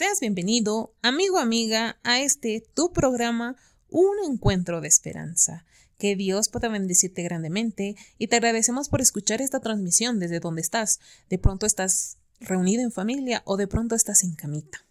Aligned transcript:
Seas 0.00 0.20
bienvenido, 0.20 0.94
amigo 1.02 1.36
amiga, 1.36 1.98
a 2.04 2.22
este 2.22 2.64
tu 2.72 2.90
programa 2.90 3.56
Un 3.90 4.16
encuentro 4.24 4.80
de 4.80 4.88
esperanza. 4.88 5.66
Que 5.98 6.16
Dios 6.16 6.48
pueda 6.48 6.70
bendecirte 6.70 7.22
grandemente 7.22 7.96
y 8.16 8.28
te 8.28 8.36
agradecemos 8.36 8.88
por 8.88 9.02
escuchar 9.02 9.42
esta 9.42 9.60
transmisión 9.60 10.18
desde 10.18 10.40
donde 10.40 10.62
estás. 10.62 11.00
De 11.28 11.36
pronto 11.36 11.66
estás 11.66 12.16
reunido 12.40 12.82
en 12.82 12.92
familia 12.92 13.42
o 13.44 13.58
de 13.58 13.66
pronto 13.66 13.94
estás 13.94 14.24
en 14.24 14.32
camita. 14.36 14.86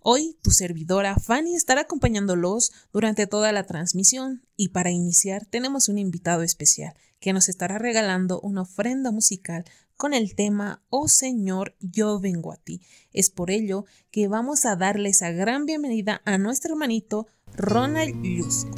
Hoy 0.00 0.36
tu 0.42 0.50
servidora 0.50 1.16
Fanny 1.16 1.56
estará 1.56 1.80
acompañándolos 1.80 2.70
durante 2.92 3.26
toda 3.26 3.50
la 3.50 3.64
transmisión 3.64 4.44
y 4.58 4.68
para 4.68 4.90
iniciar 4.90 5.46
tenemos 5.46 5.88
un 5.88 5.96
invitado 5.96 6.42
especial 6.42 6.92
que 7.18 7.32
nos 7.32 7.48
estará 7.48 7.78
regalando 7.78 8.42
una 8.42 8.60
ofrenda 8.60 9.10
musical 9.10 9.64
con 9.96 10.14
el 10.14 10.34
tema 10.34 10.82
Oh 10.88 11.08
Señor, 11.08 11.76
yo 11.80 12.20
vengo 12.20 12.52
a 12.52 12.56
ti. 12.56 12.80
Es 13.12 13.30
por 13.30 13.50
ello 13.50 13.84
que 14.10 14.28
vamos 14.28 14.64
a 14.64 14.76
darle 14.76 15.10
esa 15.10 15.30
gran 15.30 15.66
bienvenida 15.66 16.20
a 16.24 16.38
nuestro 16.38 16.74
hermanito 16.74 17.26
Ronald 17.56 18.14
Lusco. 18.24 18.74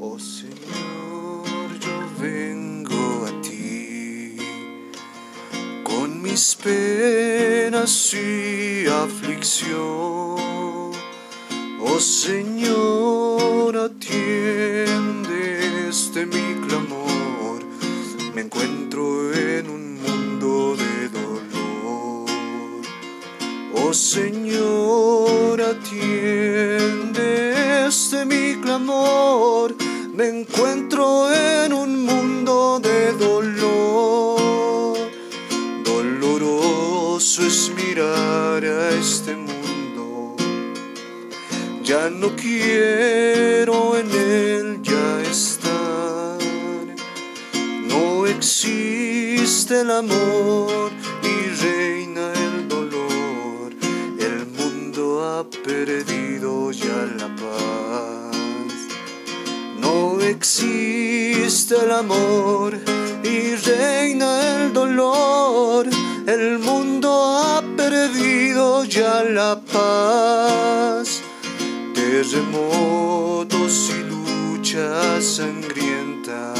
Oh 0.00 0.18
Señor, 0.18 1.78
yo 1.80 2.10
vengo 2.20 3.26
a 3.26 3.42
ti 3.42 4.36
con 5.82 6.22
mis 6.22 6.56
penas 6.56 8.14
y 8.14 8.86
aflicción. 8.86 9.84
Oh 11.86 12.00
Señor, 12.00 13.23
atiende 14.04 15.88
este 15.88 16.26
mi 16.26 16.66
clamor. 16.66 17.62
Me 18.34 18.42
encuentro 18.42 19.32
en 19.32 19.70
un 19.70 20.02
mundo 20.02 20.76
de 20.76 21.08
dolor. 21.08 22.28
Oh 23.74 23.94
Señor, 23.94 25.60
atiende 25.62 27.06
este 27.86 28.26
mi 28.26 28.60
clamor. 28.60 29.83
Ya 41.94 42.10
no 42.10 42.34
quiero 42.34 43.96
en 43.96 44.10
él 44.10 44.80
ya 44.82 45.22
estar. 45.30 46.38
No 47.92 48.26
existe 48.26 49.82
el 49.82 49.90
amor 50.02 50.90
y 51.32 51.34
reina 51.64 52.24
el 52.46 52.68
dolor. 52.68 53.68
El 54.28 54.38
mundo 54.58 55.02
ha 55.24 55.40
perdido 55.68 56.72
ya 56.72 56.98
la 57.20 57.28
paz. 57.42 58.74
No 59.84 60.20
existe 60.20 61.76
el 61.84 61.92
amor 61.92 62.70
y 63.22 63.54
reina 63.54 64.30
el 64.54 64.72
dolor. 64.72 65.86
El 66.26 66.58
mundo 66.58 67.08
ha 67.38 67.62
perdido 67.76 68.84
ya 68.84 69.22
la 69.22 69.60
paz 69.72 71.13
terremotos 72.30 73.90
y 73.90 74.02
luchas 74.04 75.24
sangrientas 75.24 76.58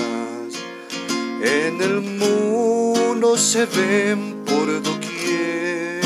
en 1.40 1.80
el 1.80 2.00
mundo 2.00 3.36
se 3.36 3.66
ven 3.66 4.44
por 4.44 4.82
doquier. 4.82 6.02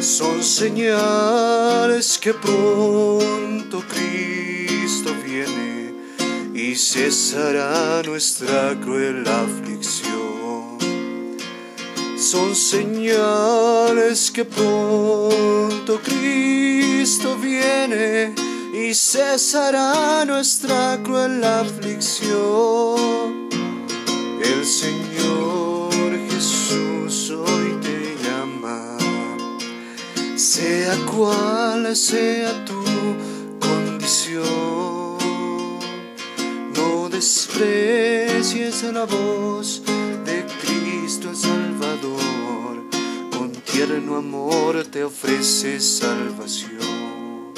Son 0.00 0.42
señales 0.42 2.18
que 2.18 2.34
pronto 2.34 3.82
Cristo 3.88 5.14
viene 5.24 5.94
y 6.54 6.74
cesará 6.74 8.02
nuestra 8.04 8.78
cruel 8.80 9.26
aflicción. 9.26 10.11
Son 12.22 12.54
señales 12.54 14.30
que 14.30 14.44
pronto 14.44 16.00
Cristo 16.04 17.36
viene 17.36 18.32
y 18.72 18.94
cesará 18.94 20.24
nuestra 20.24 21.02
cruel 21.02 21.42
aflicción. 21.42 22.30
El 24.40 24.64
Señor 24.64 25.92
Jesús 26.30 27.30
hoy 27.30 27.76
te 27.82 28.16
llama, 28.22 28.96
sea 30.36 30.94
cual 31.12 31.96
sea 31.96 32.64
tu 32.64 32.84
condición. 33.58 35.18
No 36.76 37.08
desprecies 37.08 38.84
la 38.84 39.06
voz 39.06 39.82
de 40.24 40.46
Cristo 40.60 41.28
el 41.28 41.36
Salvador, 41.36 41.71
tierno 43.72 44.16
amor 44.16 44.84
te 44.84 45.02
ofrece 45.02 45.80
salvación. 45.80 47.54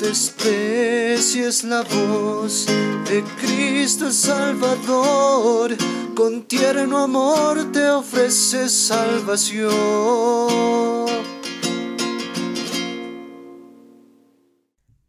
Desprecies 0.00 1.64
la 1.64 1.82
voz 1.82 2.66
de 3.08 3.24
Cristo 3.40 4.12
Salvador, 4.12 5.76
con 6.14 6.46
tierno 6.46 6.98
amor 6.98 7.72
te 7.72 7.90
ofrece 7.90 8.68
salvación. 8.68 9.70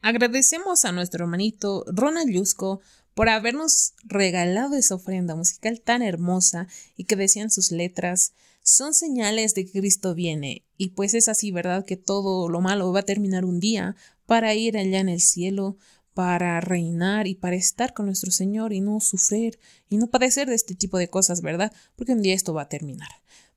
Agradecemos 0.01 0.83
a 0.83 0.91
nuestro 0.91 1.25
hermanito 1.25 1.85
Ronald 1.87 2.31
Yusco 2.31 2.81
por 3.13 3.29
habernos 3.29 3.93
regalado 4.03 4.75
esa 4.75 4.95
ofrenda 4.95 5.35
musical 5.35 5.79
tan 5.79 6.01
hermosa 6.01 6.67
y 6.97 7.03
que 7.03 7.15
decían 7.15 7.51
sus 7.51 7.71
letras 7.71 8.33
son 8.71 8.93
señales 8.93 9.53
de 9.53 9.65
que 9.65 9.79
Cristo 9.79 10.15
viene. 10.15 10.65
Y 10.77 10.89
pues 10.91 11.13
es 11.13 11.27
así, 11.27 11.51
¿verdad? 11.51 11.85
Que 11.85 11.97
todo 11.97 12.47
lo 12.47 12.61
malo 12.61 12.91
va 12.93 13.01
a 13.01 13.05
terminar 13.05 13.43
un 13.45 13.59
día, 13.59 13.95
para 14.25 14.55
ir 14.55 14.77
allá 14.77 14.99
en 14.99 15.09
el 15.09 15.19
cielo, 15.19 15.77
para 16.13 16.59
reinar 16.61 17.27
y 17.27 17.35
para 17.35 17.55
estar 17.55 17.93
con 17.93 18.05
nuestro 18.05 18.31
Señor 18.31 18.73
y 18.73 18.81
no 18.81 18.99
sufrir 18.99 19.59
y 19.89 19.97
no 19.97 20.07
padecer 20.07 20.47
de 20.47 20.55
este 20.55 20.75
tipo 20.75 20.97
de 20.97 21.09
cosas, 21.09 21.41
¿verdad? 21.41 21.73
Porque 21.95 22.13
un 22.13 22.21
día 22.21 22.33
esto 22.33 22.53
va 22.53 22.63
a 22.63 22.69
terminar. 22.69 23.09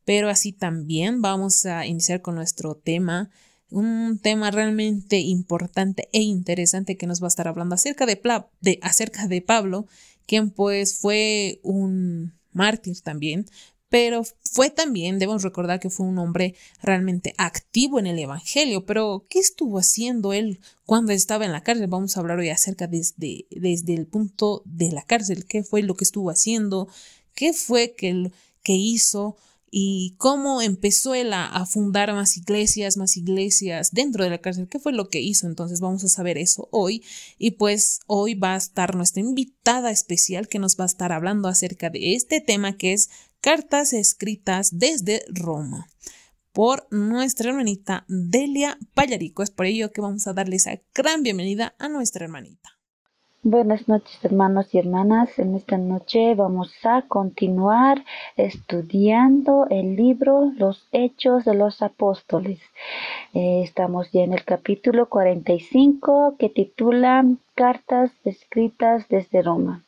Pero 0.04 0.28
así 0.28 0.52
también 0.52 1.22
vamos 1.22 1.64
a 1.64 1.86
iniciar 1.86 2.20
con 2.20 2.34
nuestro 2.34 2.74
tema, 2.74 3.30
un 3.70 4.18
tema 4.20 4.50
realmente 4.50 5.18
importante 5.18 6.08
e 6.12 6.22
interesante 6.22 6.96
que 6.96 7.06
nos 7.06 7.22
va 7.22 7.26
a 7.26 7.28
estar 7.28 7.48
hablando 7.48 7.76
acerca 7.76 8.04
de, 8.04 8.20
de, 8.60 8.78
acerca 8.82 9.28
de 9.28 9.42
Pablo, 9.42 9.86
quien 10.26 10.50
pues 10.50 10.98
fue 10.98 11.60
un 11.62 12.34
mártir 12.52 13.00
también, 13.00 13.46
pero 13.88 14.22
fue 14.42 14.70
también, 14.70 15.18
debemos 15.18 15.42
recordar 15.42 15.80
que 15.80 15.90
fue 15.90 16.06
un 16.06 16.18
hombre 16.18 16.54
realmente 16.82 17.34
activo 17.38 17.98
en 17.98 18.06
el 18.06 18.18
Evangelio, 18.18 18.86
pero 18.86 19.26
¿qué 19.28 19.38
estuvo 19.38 19.78
haciendo 19.78 20.32
él 20.32 20.60
cuando 20.84 21.12
estaba 21.12 21.44
en 21.44 21.52
la 21.52 21.62
cárcel? 21.62 21.86
Vamos 21.86 22.16
a 22.16 22.20
hablar 22.20 22.38
hoy 22.38 22.48
acerca 22.48 22.86
desde, 22.86 23.46
desde 23.50 23.94
el 23.94 24.06
punto 24.06 24.62
de 24.64 24.90
la 24.90 25.02
cárcel, 25.02 25.46
qué 25.46 25.62
fue 25.62 25.82
lo 25.82 25.94
que 25.94 26.04
estuvo 26.04 26.30
haciendo, 26.30 26.88
qué 27.34 27.52
fue 27.52 27.94
que, 27.94 28.30
que 28.62 28.72
hizo 28.72 29.36
y 29.76 30.14
cómo 30.18 30.62
empezó 30.62 31.16
él 31.16 31.32
a, 31.32 31.66
fundar 31.66 32.12
más 32.14 32.36
iglesias, 32.36 32.96
más 32.96 33.16
iglesias 33.16 33.90
dentro 33.90 34.22
de 34.22 34.30
la 34.30 34.38
cárcel. 34.38 34.68
¿Qué 34.68 34.78
fue 34.78 34.92
lo 34.92 35.08
que 35.08 35.20
hizo? 35.20 35.48
Entonces 35.48 35.80
vamos 35.80 36.04
a 36.04 36.08
saber 36.08 36.38
eso 36.38 36.68
hoy. 36.70 37.02
Y 37.38 37.52
pues 37.52 37.98
hoy 38.06 38.34
va 38.34 38.54
a 38.54 38.58
estar 38.58 38.94
nuestra 38.94 39.20
invitada 39.20 39.90
especial 39.90 40.46
que 40.46 40.60
nos 40.60 40.76
va 40.78 40.84
a 40.84 40.86
estar 40.86 41.10
hablando 41.10 41.48
acerca 41.48 41.90
de 41.90 42.14
este 42.14 42.40
tema 42.40 42.76
que 42.76 42.92
es 42.92 43.10
cartas 43.44 43.92
escritas 43.92 44.78
desde 44.78 45.20
Roma 45.28 45.88
por 46.54 46.86
nuestra 46.90 47.50
hermanita 47.50 48.06
Delia 48.08 48.78
Payarico. 48.94 49.42
Es 49.42 49.50
por 49.50 49.66
ello 49.66 49.92
que 49.92 50.00
vamos 50.00 50.26
a 50.26 50.32
darle 50.32 50.56
esa 50.56 50.80
gran 50.94 51.22
bienvenida 51.22 51.74
a 51.78 51.90
nuestra 51.90 52.24
hermanita. 52.24 52.70
Buenas 53.42 53.86
noches 53.86 54.16
hermanos 54.22 54.74
y 54.74 54.78
hermanas. 54.78 55.38
En 55.38 55.54
esta 55.56 55.76
noche 55.76 56.34
vamos 56.34 56.72
a 56.84 57.02
continuar 57.02 58.02
estudiando 58.38 59.66
el 59.68 59.94
libro 59.94 60.50
Los 60.56 60.88
Hechos 60.92 61.44
de 61.44 61.52
los 61.52 61.82
Apóstoles. 61.82 62.60
Eh, 63.34 63.60
estamos 63.62 64.10
ya 64.10 64.22
en 64.22 64.32
el 64.32 64.42
capítulo 64.46 65.10
45 65.10 66.36
que 66.38 66.48
titula 66.48 67.26
Cartas 67.54 68.10
escritas 68.24 69.06
desde 69.10 69.42
Roma. 69.42 69.83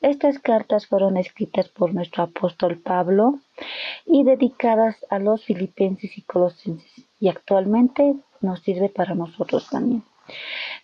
Estas 0.00 0.38
cartas 0.38 0.86
fueron 0.86 1.16
escritas 1.16 1.68
por 1.68 1.92
nuestro 1.92 2.22
apóstol 2.22 2.78
Pablo 2.78 3.40
y 4.06 4.22
dedicadas 4.22 4.96
a 5.10 5.18
los 5.18 5.44
filipenses 5.44 6.16
y 6.16 6.22
colosenses 6.22 7.04
y 7.20 7.28
actualmente 7.28 8.14
nos 8.40 8.60
sirve 8.60 8.88
para 8.88 9.14
nosotros 9.14 9.68
también. 9.68 10.04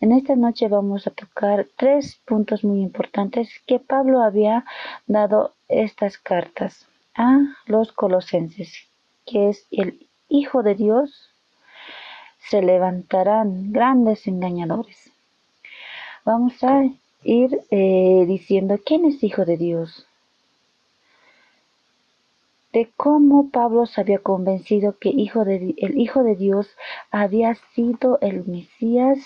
En 0.00 0.12
esta 0.12 0.34
noche 0.36 0.68
vamos 0.68 1.06
a 1.06 1.10
tocar 1.10 1.68
tres 1.76 2.16
puntos 2.24 2.64
muy 2.64 2.80
importantes 2.80 3.48
que 3.66 3.78
Pablo 3.78 4.22
había 4.22 4.64
dado 5.06 5.54
estas 5.68 6.18
cartas 6.18 6.86
a 7.14 7.40
los 7.66 7.92
colosenses, 7.92 8.88
que 9.26 9.50
es 9.50 9.66
el 9.70 10.08
Hijo 10.28 10.62
de 10.62 10.74
Dios, 10.74 11.30
se 12.38 12.62
levantarán 12.62 13.72
grandes 13.72 14.26
engañadores. 14.26 15.10
Vamos 16.24 16.64
a 16.64 16.82
ir 17.24 17.60
eh, 17.70 18.24
diciendo 18.26 18.78
quién 18.84 19.04
es 19.06 19.22
Hijo 19.22 19.44
de 19.44 19.56
Dios 19.56 20.06
de 22.74 22.90
cómo 22.96 23.50
Pablo 23.50 23.86
se 23.86 24.00
había 24.00 24.18
convencido 24.18 24.98
que 24.98 25.08
hijo 25.08 25.44
de, 25.44 25.74
el 25.78 25.96
Hijo 25.96 26.24
de 26.24 26.34
Dios 26.34 26.68
había 27.12 27.54
sido 27.72 28.18
el 28.20 28.44
Mesías 28.46 29.18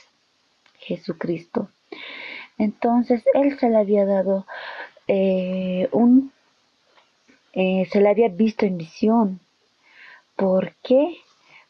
Jesucristo. 0.81 1.71
Entonces 2.59 3.25
él 3.33 3.59
se 3.59 3.71
le 3.71 3.79
había 3.79 4.05
dado 4.05 4.47
eh, 5.07 5.89
un, 5.93 6.31
eh, 7.55 7.89
se 7.91 8.03
le 8.03 8.11
había 8.11 8.29
visto 8.29 8.67
en 8.67 8.77
visión. 8.77 9.41
¿Por 10.37 10.75
qué? 10.83 11.17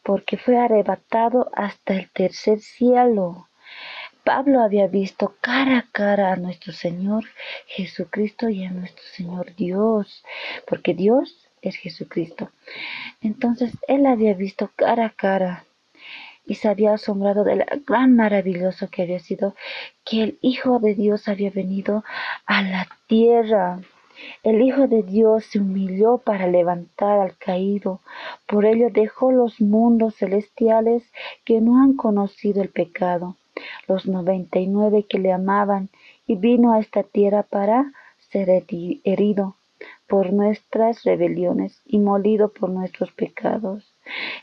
Porque 0.03 0.35
fue 0.35 0.57
arrebatado 0.57 1.49
hasta 1.53 1.93
el 1.93 2.09
tercer 2.11 2.59
cielo. 2.59 3.47
Pablo 4.29 4.61
había 4.61 4.85
visto 4.85 5.33
cara 5.41 5.79
a 5.79 5.85
cara 5.91 6.31
a 6.31 6.35
nuestro 6.35 6.71
Señor 6.71 7.23
Jesucristo 7.65 8.47
y 8.47 8.63
a 8.63 8.69
nuestro 8.69 9.03
Señor 9.03 9.55
Dios, 9.55 10.23
porque 10.67 10.93
Dios 10.93 11.49
es 11.63 11.75
Jesucristo. 11.77 12.51
Entonces 13.21 13.71
él 13.87 14.05
había 14.05 14.35
visto 14.35 14.69
cara 14.75 15.07
a 15.07 15.09
cara 15.09 15.65
y 16.45 16.53
se 16.55 16.67
había 16.67 16.93
asombrado 16.93 17.43
de 17.43 17.55
lo 17.55 17.65
gran 17.87 18.15
maravilloso 18.15 18.87
que 18.91 19.01
había 19.01 19.17
sido 19.17 19.55
que 20.05 20.21
el 20.21 20.37
Hijo 20.41 20.77
de 20.77 20.93
Dios 20.93 21.27
había 21.27 21.49
venido 21.49 22.03
a 22.45 22.61
la 22.61 22.87
tierra. 23.07 23.79
El 24.43 24.61
Hijo 24.61 24.87
de 24.87 25.01
Dios 25.01 25.45
se 25.45 25.57
humilló 25.57 26.19
para 26.19 26.45
levantar 26.45 27.17
al 27.17 27.35
caído, 27.37 28.01
por 28.45 28.65
ello 28.65 28.89
dejó 28.91 29.31
los 29.31 29.59
mundos 29.59 30.17
celestiales 30.17 31.01
que 31.45 31.61
no 31.61 31.81
han 31.81 31.95
conocido 31.95 32.61
el 32.61 32.69
pecado, 32.69 33.35
los 33.87 34.07
noventa 34.07 34.59
y 34.59 34.67
nueve 34.67 35.05
que 35.07 35.19
le 35.19 35.31
amaban, 35.31 35.89
y 36.27 36.35
vino 36.35 36.73
a 36.73 36.79
esta 36.79 37.03
tierra 37.03 37.43
para 37.43 37.91
ser 38.31 38.49
herido 39.03 39.55
por 40.07 40.33
nuestras 40.33 41.03
rebeliones 41.03 41.81
y 41.85 41.99
molido 41.99 42.49
por 42.49 42.69
nuestros 42.69 43.11
pecados. 43.11 43.93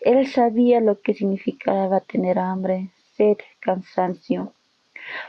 Él 0.00 0.26
sabía 0.28 0.80
lo 0.80 1.00
que 1.00 1.14
significaba 1.14 2.00
tener 2.00 2.38
hambre, 2.38 2.90
sed, 3.16 3.36
cansancio. 3.60 4.52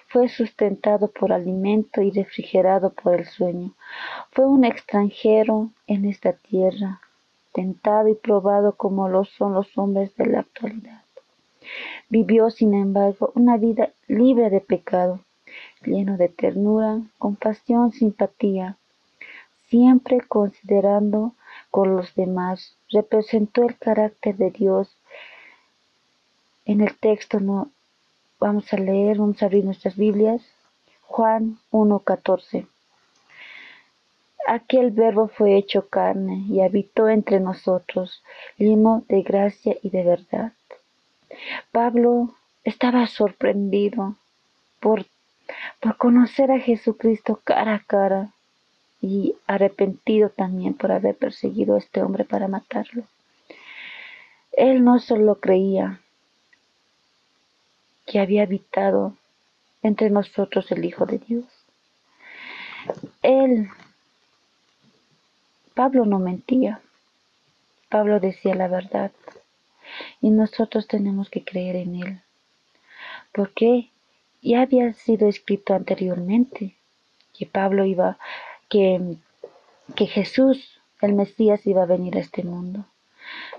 Fue 0.08 0.28
sustentado 0.30 1.10
por 1.12 1.32
alimento 1.34 2.02
y 2.02 2.12
refrigerado 2.12 2.92
por 2.92 3.16
el 3.16 3.26
sueño. 3.26 3.74
Fue 4.32 4.46
un 4.46 4.64
extranjero 4.64 5.70
en 5.86 6.06
esta 6.06 6.34
tierra, 6.34 7.02
tentado 7.54 8.08
y 8.08 8.16
probado 8.16 8.76
como 8.76 9.10
lo 9.10 9.26
son 9.26 9.54
los 9.54 9.76
hombres 9.78 10.16
de 10.16 10.26
la 10.28 10.40
actualidad. 10.42 11.07
Vivió, 12.10 12.50
sin 12.50 12.74
embargo, 12.74 13.32
una 13.36 13.58
vida 13.58 13.92
libre 14.08 14.50
de 14.50 14.62
pecado, 14.62 15.20
lleno 15.86 16.18
de 16.18 16.30
ternura, 16.30 17.02
compasión, 17.18 17.92
simpatía, 17.92 18.78
siempre 19.70 20.22
considerando 20.22 21.34
con 21.72 21.96
los 21.96 22.14
demás, 22.16 22.78
representó 22.90 23.64
el 23.64 23.78
carácter 23.78 24.38
de 24.38 24.52
Dios. 24.52 24.96
En 26.66 26.82
el 26.82 26.98
texto 26.98 27.40
vamos 28.40 28.74
a 28.74 28.78
leer, 28.78 29.18
vamos 29.18 29.42
a 29.42 29.46
abrir 29.46 29.66
nuestras 29.66 29.96
Biblias. 29.96 30.42
Juan 31.02 31.60
1:14. 31.72 32.68
Aquel 34.46 34.92
verbo 34.92 35.28
fue 35.28 35.58
hecho 35.58 35.90
carne 35.90 36.46
y 36.50 36.62
habitó 36.62 37.10
entre 37.10 37.40
nosotros, 37.42 38.24
lleno 38.58 39.04
de 39.10 39.22
gracia 39.22 39.76
y 39.82 39.90
de 39.90 40.04
verdad. 40.04 40.54
Pablo 41.78 42.34
estaba 42.64 43.06
sorprendido 43.06 44.16
por, 44.80 45.06
por 45.80 45.96
conocer 45.98 46.50
a 46.50 46.60
Jesucristo 46.60 47.40
cara 47.44 47.76
a 47.76 47.84
cara 47.84 48.34
y 49.00 49.36
arrepentido 49.46 50.30
también 50.30 50.74
por 50.74 50.92
haber 50.92 51.16
perseguido 51.16 51.76
a 51.76 51.78
este 51.78 52.02
hombre 52.02 52.26
para 52.26 52.48
matarlo. 52.48 53.04
Él 54.54 54.84
no 54.84 54.98
solo 54.98 55.36
creía 55.36 56.02
que 58.08 58.20
había 58.22 58.42
habitado 58.42 59.16
entre 59.84 60.10
nosotros 60.10 60.72
el 60.72 60.84
Hijo 60.84 61.06
de 61.06 61.20
Dios. 61.20 61.46
Él, 63.22 63.70
Pablo 65.76 66.08
no 66.08 66.18
mentía, 66.18 66.82
Pablo 67.88 68.20
decía 68.20 68.56
la 68.56 68.68
verdad 68.68 69.12
y 70.22 70.30
nosotros 70.30 70.88
tenemos 70.88 71.30
que 71.30 71.44
creer 71.44 71.76
en 71.76 71.96
Él, 71.96 72.22
porque 73.34 73.90
ya 74.42 74.62
había 74.62 74.94
sido 74.94 75.28
escrito 75.28 75.74
anteriormente 75.74 76.76
que 77.38 77.46
Pablo 77.46 77.86
iba 77.86 78.18
que, 78.70 79.18
que 79.96 80.08
Jesús, 80.08 80.80
el 81.02 81.14
Mesías, 81.14 81.66
iba 81.68 81.84
a 81.84 81.88
venir 81.88 82.18
a 82.18 82.22
este 82.22 82.44
mundo. 82.44 82.86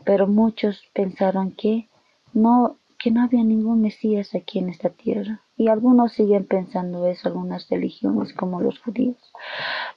Pero 0.05 0.27
muchos 0.27 0.83
pensaron 0.93 1.53
que 1.53 1.89
no, 2.33 2.77
que 2.99 3.11
no 3.11 3.23
había 3.23 3.45
ningún 3.45 3.83
Mesías 3.83 4.35
aquí 4.35 4.59
en 4.59 4.71
esta 4.71 4.91
tierra. 4.91 5.43
Y 5.57 5.69
algunos 5.69 6.13
siguen 6.13 6.45
pensando 6.45 7.07
eso, 7.07 7.29
algunas 7.29 7.69
religiones 7.69 8.33
como 8.33 8.61
los 8.61 8.79
judíos. 8.79 9.19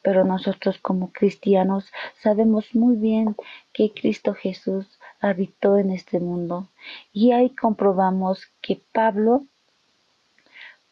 Pero 0.01 0.25
nosotros 0.25 0.77
como 0.79 1.11
cristianos 1.11 1.91
sabemos 2.21 2.73
muy 2.73 2.95
bien 2.95 3.35
que 3.73 3.91
Cristo 3.91 4.33
Jesús 4.33 4.87
habitó 5.21 5.77
en 5.77 5.91
este 5.91 6.19
mundo. 6.19 6.67
Y 7.13 7.31
ahí 7.31 7.51
comprobamos 7.51 8.47
que 8.61 8.81
Pablo, 8.91 9.45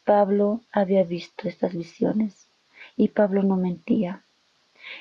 Pablo 0.04 0.60
había 0.72 1.04
visto 1.04 1.48
estas 1.48 1.74
visiones 1.74 2.48
y 2.96 3.08
Pablo 3.08 3.42
no 3.42 3.56
mentía. 3.56 4.22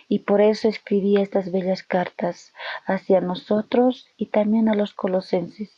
Y 0.08 0.20
por 0.20 0.42
eso 0.42 0.68
escribía 0.68 1.22
estas 1.22 1.52
bellas 1.52 1.84
cartas 1.84 2.54
hacia 2.86 3.22
nosotros 3.22 4.08
y 4.18 4.28
también 4.28 4.68
a 4.68 4.76
los 4.76 4.94
colosenses, 4.94 5.72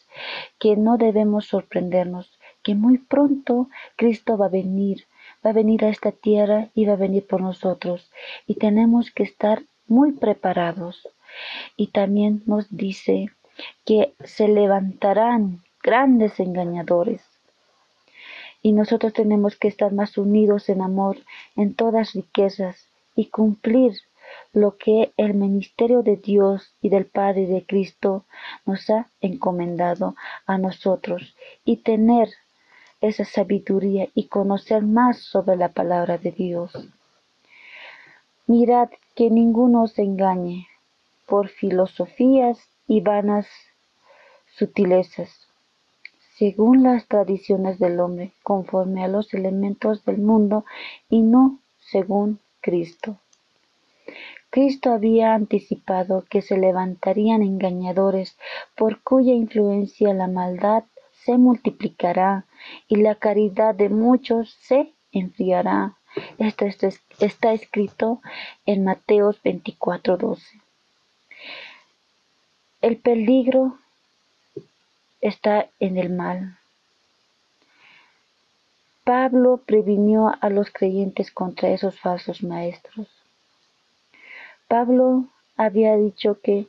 que 0.60 0.76
no 0.76 0.98
debemos 0.98 1.46
sorprendernos, 1.46 2.40
que 2.64 2.76
muy 2.76 2.98
pronto 2.98 3.70
Cristo 3.96 4.38
va 4.38 4.48
a 4.48 4.50
venir, 4.50 5.06
va 5.46 5.52
a 5.52 5.54
venir 5.54 5.86
a 5.86 5.90
esta 5.90 6.12
tierra 6.12 6.70
y 6.74 6.86
va 6.86 6.94
a 6.94 6.98
venir 6.98 7.28
por 7.28 7.42
nosotros, 7.42 8.12
y 8.48 8.56
tenemos 8.56 9.12
que 9.12 9.24
estar 9.24 9.64
muy 9.88 10.12
preparados. 10.14 11.08
Y 11.78 11.88
también 11.88 12.44
nos 12.46 12.76
dice 12.76 13.30
que 13.86 14.14
se 14.24 14.48
levantarán 14.48 15.62
grandes 15.84 16.40
engañadores 16.40 17.22
y 18.62 18.74
nosotros 18.74 19.14
tenemos 19.14 19.56
que 19.56 19.68
estar 19.68 19.92
más 19.92 20.18
unidos 20.18 20.70
en 20.70 20.82
amor 20.82 21.18
en 21.56 21.74
todas 21.74 22.14
riquezas 22.14 22.88
y 23.16 23.26
cumplir 23.26 23.94
lo 24.54 24.78
que 24.78 25.12
el 25.18 25.34
ministerio 25.34 26.04
de 26.04 26.16
Dios 26.16 26.74
y 26.82 26.90
del 26.90 27.06
Padre 27.06 27.48
de 27.48 27.66
Cristo 27.66 28.26
nos 28.66 28.90
ha 28.90 29.10
encomendado 29.20 30.16
a 30.46 30.58
nosotros 30.58 31.36
y 31.66 31.78
tener 31.78 32.30
esa 33.02 33.26
sabiduría 33.26 34.08
y 34.14 34.28
conocer 34.28 34.84
más 34.84 35.18
sobre 35.20 35.56
la 35.56 35.70
palabra 35.70 36.18
de 36.18 36.32
Dios. 36.32 36.72
Mirad 38.46 38.90
que 39.16 39.30
ninguno 39.30 39.84
os 39.84 39.98
engañe 39.98 40.68
por 41.26 41.50
filosofías 41.50 42.60
y 42.92 43.00
vanas 43.00 43.48
sutilezas 44.58 45.48
según 46.36 46.84
las 46.84 47.08
tradiciones 47.08 47.80
del 47.80 48.02
hombre, 48.02 48.34
conforme 48.44 49.06
a 49.06 49.08
los 49.08 49.34
elementos 49.34 50.04
del 50.04 50.18
mundo 50.18 50.66
y 51.10 51.22
no 51.22 51.60
según 51.80 52.40
Cristo. 52.60 53.16
Cristo 54.50 54.92
había 54.92 55.36
anticipado 55.36 56.26
que 56.30 56.42
se 56.42 56.58
levantarían 56.58 57.44
engañadores 57.44 58.38
por 58.76 59.02
cuya 59.02 59.32
influencia 59.32 60.14
la 60.14 60.28
maldad 60.28 60.84
se 61.24 61.38
multiplicará 61.38 62.46
y 62.90 62.98
la 62.98 63.16
caridad 63.16 63.74
de 63.74 63.88
muchos 63.88 64.58
se 64.64 64.92
enfriará. 65.14 65.96
Esto, 66.40 66.66
está 67.20 67.54
escrito 67.54 68.20
en 68.66 68.84
Mateos 68.84 69.42
24:12. 69.44 70.61
El 72.82 72.98
peligro 72.98 73.78
está 75.22 75.70
en 75.80 75.98
el 75.98 76.10
mal. 76.10 76.58
Pablo 79.04 79.62
previnió 79.64 80.34
a 80.42 80.50
los 80.50 80.72
creyentes 80.72 81.30
contra 81.30 81.70
esos 81.70 82.00
falsos 82.00 82.42
maestros. 82.42 83.08
Pablo 84.68 85.26
había 85.58 85.96
dicho 85.96 86.40
que 86.42 86.68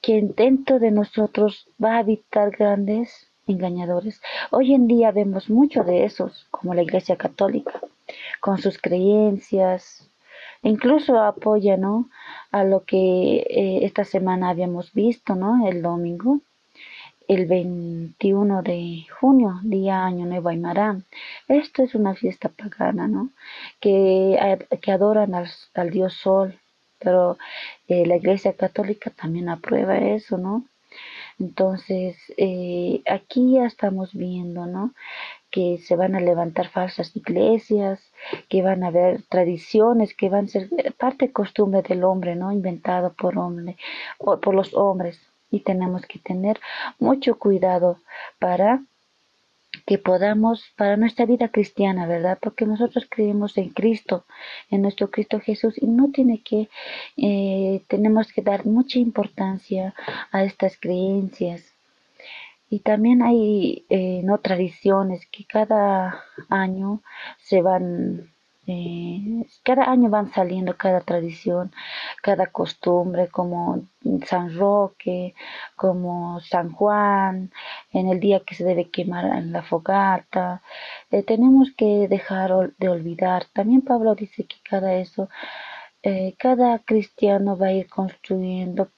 quien 0.00 0.34
dentro 0.34 0.78
de 0.78 0.90
nosotros 0.90 1.68
va 1.82 1.96
a 1.96 1.98
habitar 1.98 2.50
grandes 2.50 3.26
engañadores. 3.46 4.22
Hoy 4.50 4.72
en 4.72 4.86
día 4.86 5.10
vemos 5.10 5.50
mucho 5.50 5.84
de 5.84 6.04
esos, 6.04 6.46
como 6.50 6.72
la 6.72 6.82
Iglesia 6.82 7.16
Católica, 7.16 7.80
con 8.40 8.56
sus 8.56 8.78
creencias, 8.78 10.08
incluso 10.62 11.18
apoya 11.20 11.78
a 12.52 12.64
lo 12.64 12.84
que 12.84 12.98
eh, 13.48 13.80
esta 13.82 14.04
semana 14.04 14.50
habíamos 14.50 14.92
visto, 14.92 15.34
¿no? 15.34 15.68
el 15.68 15.82
domingo, 15.82 16.40
el 17.28 17.46
21 17.46 18.62
de 18.62 19.06
junio, 19.20 19.58
día 19.62 20.04
Año 20.04 20.26
Nuevo 20.26 20.48
Aymara. 20.48 21.00
Esto 21.48 21.82
es 21.82 21.94
una 21.94 22.14
fiesta 22.14 22.48
pagana, 22.48 23.08
¿no? 23.08 23.30
Que, 23.80 24.34
eh, 24.34 24.78
que 24.80 24.92
adoran 24.92 25.34
al, 25.34 25.48
al, 25.74 25.90
Dios 25.90 26.14
Sol, 26.14 26.58
pero 26.98 27.36
eh, 27.88 28.06
la 28.06 28.16
Iglesia 28.16 28.52
Católica 28.52 29.10
también 29.10 29.48
aprueba 29.48 29.98
eso, 29.98 30.38
¿no? 30.38 30.64
Entonces, 31.38 32.16
aquí 33.06 33.52
ya 33.54 33.66
estamos 33.66 34.14
viendo, 34.14 34.64
¿no? 34.66 34.94
Que 35.56 35.78
se 35.86 35.94
van 35.96 36.14
a 36.14 36.20
levantar 36.30 36.66
falsas 36.68 37.08
iglesias, 37.16 37.96
que 38.50 38.60
van 38.68 38.80
a 38.82 38.88
haber 38.88 39.22
tradiciones 39.34 40.14
que 40.18 40.28
van 40.28 40.44
a 40.44 40.48
ser 40.48 40.64
parte 41.02 41.32
costumbre 41.32 41.80
del 41.88 42.04
hombre, 42.04 42.36
¿no? 42.36 42.52
Inventado 42.52 43.14
por 43.20 43.32
hombre, 43.38 43.76
por 44.18 44.54
los 44.54 44.74
hombres. 44.74 45.14
Y 45.50 45.60
tenemos 45.60 46.02
que 46.10 46.18
tener 46.18 46.56
mucho 46.98 47.38
cuidado 47.38 48.00
para 48.38 48.82
que 49.86 49.98
podamos 49.98 50.64
para 50.76 50.96
nuestra 50.96 51.26
vida 51.26 51.48
cristiana, 51.48 52.06
¿verdad? 52.06 52.38
Porque 52.40 52.66
nosotros 52.66 53.06
creemos 53.08 53.56
en 53.56 53.70
Cristo, 53.70 54.24
en 54.70 54.82
nuestro 54.82 55.10
Cristo 55.10 55.40
Jesús 55.40 55.74
y 55.80 55.86
no 55.86 56.10
tiene 56.10 56.42
que, 56.42 56.68
eh, 57.16 57.82
tenemos 57.88 58.32
que 58.32 58.42
dar 58.42 58.66
mucha 58.66 58.98
importancia 58.98 59.94
a 60.32 60.44
estas 60.44 60.76
creencias. 60.78 61.75
Y 62.68 62.80
también 62.80 63.22
hay 63.22 63.86
eh, 63.90 64.22
no 64.24 64.38
tradiciones 64.38 65.26
que 65.30 65.44
cada 65.44 66.24
año 66.48 67.02
se 67.38 67.62
van 67.62 68.30
eh, 68.68 69.46
cada 69.62 69.84
año 69.90 70.10
van 70.10 70.32
saliendo 70.32 70.76
cada 70.76 71.00
tradición, 71.00 71.72
cada 72.20 72.46
costumbre, 72.48 73.28
como 73.28 73.86
San 74.26 74.56
Roque, 74.56 75.34
como 75.76 76.40
San 76.40 76.72
Juan, 76.72 77.52
en 77.92 78.08
el 78.08 78.18
día 78.18 78.40
que 78.40 78.56
se 78.56 78.64
debe 78.64 78.90
quemar 78.90 79.26
en 79.38 79.52
la 79.52 79.62
fogata. 79.62 80.62
Eh, 81.12 81.22
tenemos 81.22 81.70
que 81.76 82.08
dejar 82.08 82.74
de 82.78 82.88
olvidar. 82.88 83.44
También 83.52 83.82
Pablo 83.82 84.14
dice 84.16 84.44
que 84.46 84.56
cada 84.68 84.94
eso, 84.94 85.28
eh, 86.02 86.34
cada 86.38 86.80
cristiano 86.80 87.56
va 87.56 87.68
a 87.68 87.72
ir 87.72 87.88
construyendo 87.88 88.90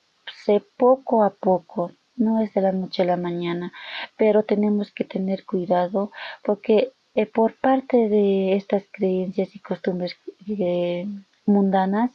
poco 0.77 1.23
a 1.25 1.31
poco 1.31 1.93
no 2.19 2.41
es 2.41 2.53
de 2.55 2.61
la 2.61 2.73
noche 2.73 3.03
a 3.03 3.07
la 3.07 3.17
mañana, 3.17 3.73
pero 4.17 4.43
tenemos 4.43 4.91
que 4.93 5.05
tener 5.05 5.45
cuidado 5.45 6.13
porque 6.45 6.93
eh, 7.15 7.27
por 7.27 7.55
parte 7.55 8.09
de 8.09 8.55
estas 8.57 8.85
creencias 8.93 9.55
y 9.55 9.59
costumbres 9.61 10.17
eh, 10.47 11.07
mundanas 11.47 12.11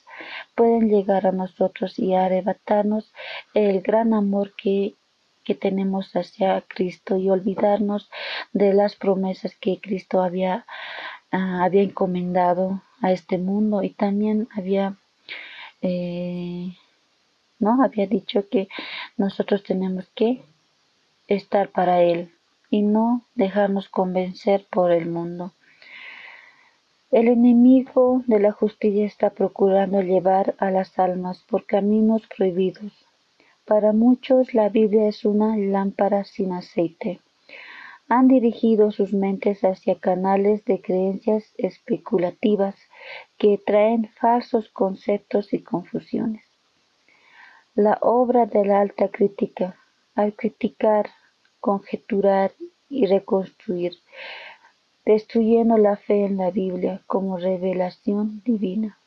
pueden 0.56 0.90
llegar 0.90 1.28
a 1.28 1.32
nosotros 1.32 2.00
y 2.00 2.14
arrebatarnos 2.14 3.12
el 3.54 3.82
gran 3.82 4.14
amor 4.14 4.54
que, 4.56 4.96
que 5.44 5.56
tenemos 5.56 6.16
hacia 6.16 6.62
Cristo 6.62 7.18
y 7.18 7.30
olvidarnos 7.30 8.10
de 8.54 8.74
las 8.74 8.96
promesas 8.96 9.56
que 9.60 9.82
Cristo 9.82 10.22
había, 10.22 10.66
ah, 11.32 11.64
había 11.64 11.82
encomendado 11.82 12.82
a 13.02 13.12
este 13.12 13.38
mundo. 13.38 13.84
Y 13.84 13.90
también 13.90 14.48
había 14.56 14.96
eh, 15.82 16.78
había 17.72 18.08
dicho 18.08 18.48
que 18.50 18.68
nosotros 19.18 19.64
tenemos 19.64 20.10
que 20.16 20.42
estar 21.28 21.70
para 21.70 22.02
él 22.02 22.32
y 22.70 22.82
no 22.82 23.24
dejarnos 23.36 23.88
convencer 23.90 24.66
por 24.70 24.92
el 24.92 25.08
mundo. 25.08 25.54
El 27.12 27.28
enemigo 27.28 28.24
de 28.26 28.40
la 28.40 28.52
justicia 28.52 29.06
está 29.06 29.30
procurando 29.30 30.02
llevar 30.02 30.56
a 30.58 30.72
las 30.72 30.98
almas 30.98 31.44
por 31.48 31.68
caminos 31.68 32.24
prohibidos. 32.36 32.92
Para 33.66 33.94
muchos 33.94 34.56
la 34.56 34.70
Biblia 34.70 35.08
es 35.08 35.24
una 35.24 35.56
lámpara 35.56 36.24
sin 36.24 36.52
aceite. 36.52 37.20
Han 38.10 38.28
dirigido 38.28 38.92
sus 38.92 39.14
mentes 39.14 39.64
hacia 39.64 40.00
canales 40.00 40.66
de 40.66 40.82
creencias 40.82 41.54
especulativas 41.58 42.76
que 43.38 43.60
traen 43.64 44.10
falsos 44.20 44.70
conceptos 44.70 45.54
y 45.54 45.62
confusiones. 45.62 46.44
La 47.76 47.98
obra 48.02 48.46
de 48.46 48.66
la 48.66 48.82
alta 48.82 49.08
crítica, 49.10 49.76
al 50.16 50.34
criticar 50.34 51.10
conjeturar 51.60 52.52
y 52.90 53.06
reconstruir, 53.06 53.94
destruyendo 55.06 55.78
la 55.78 55.96
fe 55.96 56.26
en 56.26 56.36
la 56.38 56.52
Biblia 56.52 57.02
como 57.08 57.38
revelación 57.38 58.42
divina. 58.44 58.98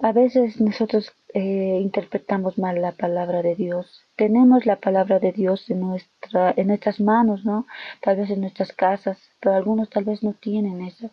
A 0.00 0.12
veces 0.12 0.58
nosotros 0.58 1.12
eh, 1.34 1.78
interpretamos 1.82 2.56
mal 2.56 2.80
la 2.80 2.92
palabra 2.92 3.42
de 3.42 3.54
Dios. 3.56 4.02
Tenemos 4.16 4.64
la 4.64 4.76
palabra 4.76 5.18
de 5.18 5.32
Dios 5.32 5.68
en, 5.68 5.80
nuestra, 5.80 6.54
en 6.56 6.68
nuestras 6.68 6.98
manos, 6.98 7.44
¿no? 7.44 7.66
Tal 8.00 8.16
vez 8.16 8.30
en 8.30 8.40
nuestras 8.40 8.72
casas, 8.72 9.18
pero 9.38 9.54
algunos 9.54 9.90
tal 9.90 10.04
vez 10.04 10.22
no 10.22 10.32
tienen 10.32 10.80
esa, 10.80 11.10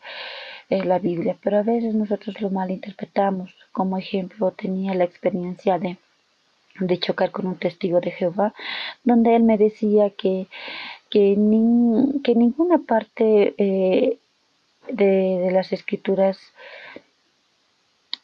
eh, 0.70 0.86
la 0.86 1.00
Biblia. 1.00 1.38
Pero 1.44 1.58
a 1.58 1.64
veces 1.64 1.94
nosotros 1.94 2.40
lo 2.40 2.50
malinterpretamos. 2.52 3.54
Como 3.75 3.98
ejemplo, 3.98 4.51
tenía 4.51 4.94
la 4.94 5.03
experiencia 5.03 5.77
de 5.79 5.98
de 6.79 7.00
chocar 7.00 7.32
con 7.32 7.48
un 7.48 7.58
testigo 7.58 8.01
de 8.01 8.12
Jehová, 8.12 8.53
donde 9.03 9.36
él 9.36 9.44
me 9.44 9.58
decía 9.58 10.10
que, 10.10 10.48
que, 11.10 11.34
que 12.24 12.36
ninguna 12.36 12.79
parte 12.79 13.55
eh, 13.58 14.17
de, 14.89 15.50
las 15.51 15.72
escrituras 15.72 16.38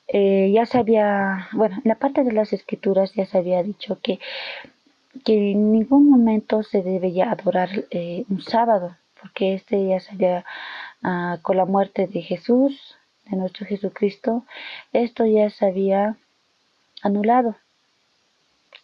eh, 0.07 0.51
ya 0.53 0.65
se 0.65 0.77
había, 0.77 1.47
bueno, 1.53 1.77
en 1.77 1.87
la 1.87 1.95
parte 1.95 2.23
de 2.23 2.33
las 2.33 2.51
escrituras 2.51 3.13
ya 3.13 3.25
se 3.25 3.37
había 3.37 3.63
dicho 3.63 3.99
que, 4.03 4.19
que 5.23 5.51
en 5.51 5.71
ningún 5.71 6.09
momento 6.09 6.63
se 6.63 6.81
debe 6.81 7.13
ya 7.13 7.31
adorar 7.31 7.69
eh, 7.91 8.25
un 8.29 8.41
sábado, 8.41 8.97
porque 9.21 9.53
este 9.53 9.87
ya 9.87 9.99
se 10.01 10.11
había, 10.11 10.45
ah, 11.03 11.37
con 11.41 11.55
la 11.55 11.65
muerte 11.65 12.07
de 12.07 12.21
Jesús, 12.21 12.97
de 13.29 13.37
nuestro 13.37 13.65
Jesucristo, 13.65 14.45
esto 14.93 15.25
ya 15.25 15.49
se 15.49 15.65
había 15.65 16.17
anulado. 17.01 17.55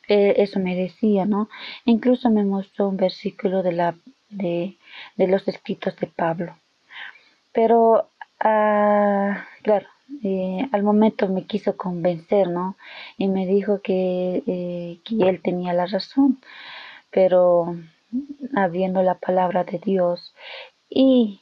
Eh, 0.08 0.36
eso 0.38 0.60
me 0.60 0.75
decía, 0.75 1.25
¿no? 1.25 1.50
Incluso 1.86 2.29
me 2.29 2.46
mostró 2.46 2.88
un 2.88 2.98
versículo 2.98 3.62
de, 3.62 3.74
la, 3.74 3.96
de, 4.29 4.77
de 5.17 5.27
los 5.27 5.48
escritos 5.48 5.96
de 5.98 6.08
Pablo. 6.08 6.58
Pero, 7.51 8.10
ah, 8.39 9.46
claro, 9.63 9.88
eh, 10.24 10.67
al 10.72 10.84
momento 10.84 11.27
me 11.27 11.46
quiso 11.46 11.75
convencer, 11.75 12.48
¿no? 12.50 12.77
Y 13.17 13.27
me 13.27 13.46
dijo 13.46 13.82
que, 13.82 14.44
eh, 14.48 15.00
que 15.03 15.29
él 15.29 15.41
tenía 15.41 15.74
la 15.74 15.86
razón, 15.86 16.39
pero 17.12 17.75
habiendo 18.56 19.03
la 19.03 19.15
palabra 19.15 19.63
de 19.63 19.79
Dios 19.79 20.34
y, 20.89 21.41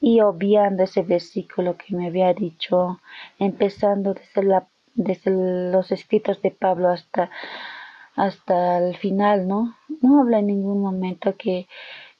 y 0.00 0.20
obviando 0.20 0.84
ese 0.84 1.02
versículo 1.02 1.76
que 1.76 1.94
me 1.96 2.06
había 2.06 2.32
dicho, 2.34 3.00
empezando 3.38 4.14
desde, 4.14 4.42
la, 4.44 4.68
desde 4.94 5.30
los 5.72 5.90
escritos 5.92 6.40
de 6.42 6.50
Pablo 6.50 6.88
hasta 6.88 7.30
hasta 8.18 8.78
el 8.78 8.96
final, 8.96 9.46
¿no? 9.46 9.76
No 10.02 10.20
habla 10.20 10.40
en 10.40 10.48
ningún 10.48 10.80
momento 10.82 11.36
que, 11.36 11.68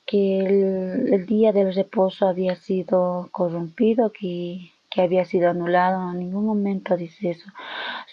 que 0.07 0.39
el, 0.39 1.27
día 1.27 1.53
del 1.53 1.75
reposo 1.75 2.29
había 2.29 2.55
sido 2.55 3.29
corrompido, 3.33 4.13
que, 4.13 4.71
que 4.91 5.03
había 5.03 5.25
sido 5.25 5.51
anulado, 5.51 6.13
en 6.13 6.21
ningún 6.21 6.47
momento 6.47 6.97
dice 6.97 7.31
eso. 7.31 7.51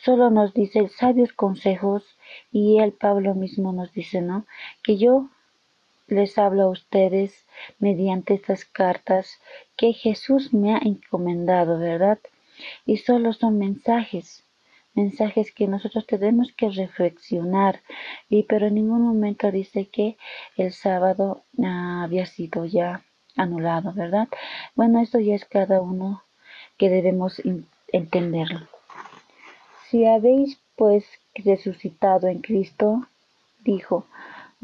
Solo 0.03 0.31
nos 0.31 0.53
dice 0.55 0.87
sabios 0.89 1.31
consejos 1.33 2.03
y 2.51 2.79
el 2.79 2.91
Pablo 2.91 3.35
mismo 3.35 3.71
nos 3.71 3.93
dice, 3.93 4.21
¿no? 4.21 4.47
Que 4.81 4.97
yo 4.97 5.29
les 6.07 6.37
hablo 6.37 6.63
a 6.63 6.69
ustedes 6.69 7.45
mediante 7.79 8.33
estas 8.33 8.65
cartas 8.65 9.39
que 9.75 9.93
Jesús 9.93 10.53
me 10.53 10.75
ha 10.75 10.79
encomendado, 10.79 11.79
¿verdad? 11.79 12.19
Y 12.85 12.97
solo 12.97 13.33
son 13.33 13.57
mensajes, 13.57 14.43
mensajes 14.93 15.51
que 15.51 15.67
nosotros 15.67 16.05
tenemos 16.07 16.53
que 16.53 16.69
reflexionar 16.69 17.81
y 18.29 18.43
pero 18.43 18.67
en 18.67 18.75
ningún 18.75 19.01
momento 19.01 19.51
dice 19.51 19.87
que 19.87 20.17
el 20.55 20.71
sábado 20.71 21.43
ah, 21.63 22.03
había 22.03 22.25
sido 22.25 22.65
ya 22.65 23.03
anulado, 23.35 23.91
¿verdad? 23.93 24.27
Bueno, 24.75 25.01
esto 25.01 25.19
ya 25.19 25.35
es 25.35 25.45
cada 25.45 25.81
uno 25.81 26.23
que 26.77 26.89
debemos 26.89 27.41
entenderlo. 27.91 28.67
Si 29.89 30.05
habéis 30.05 30.59
pues 30.75 31.05
resucitado 31.33 32.27
en 32.27 32.41
Cristo, 32.41 33.07
dijo, 33.63 34.05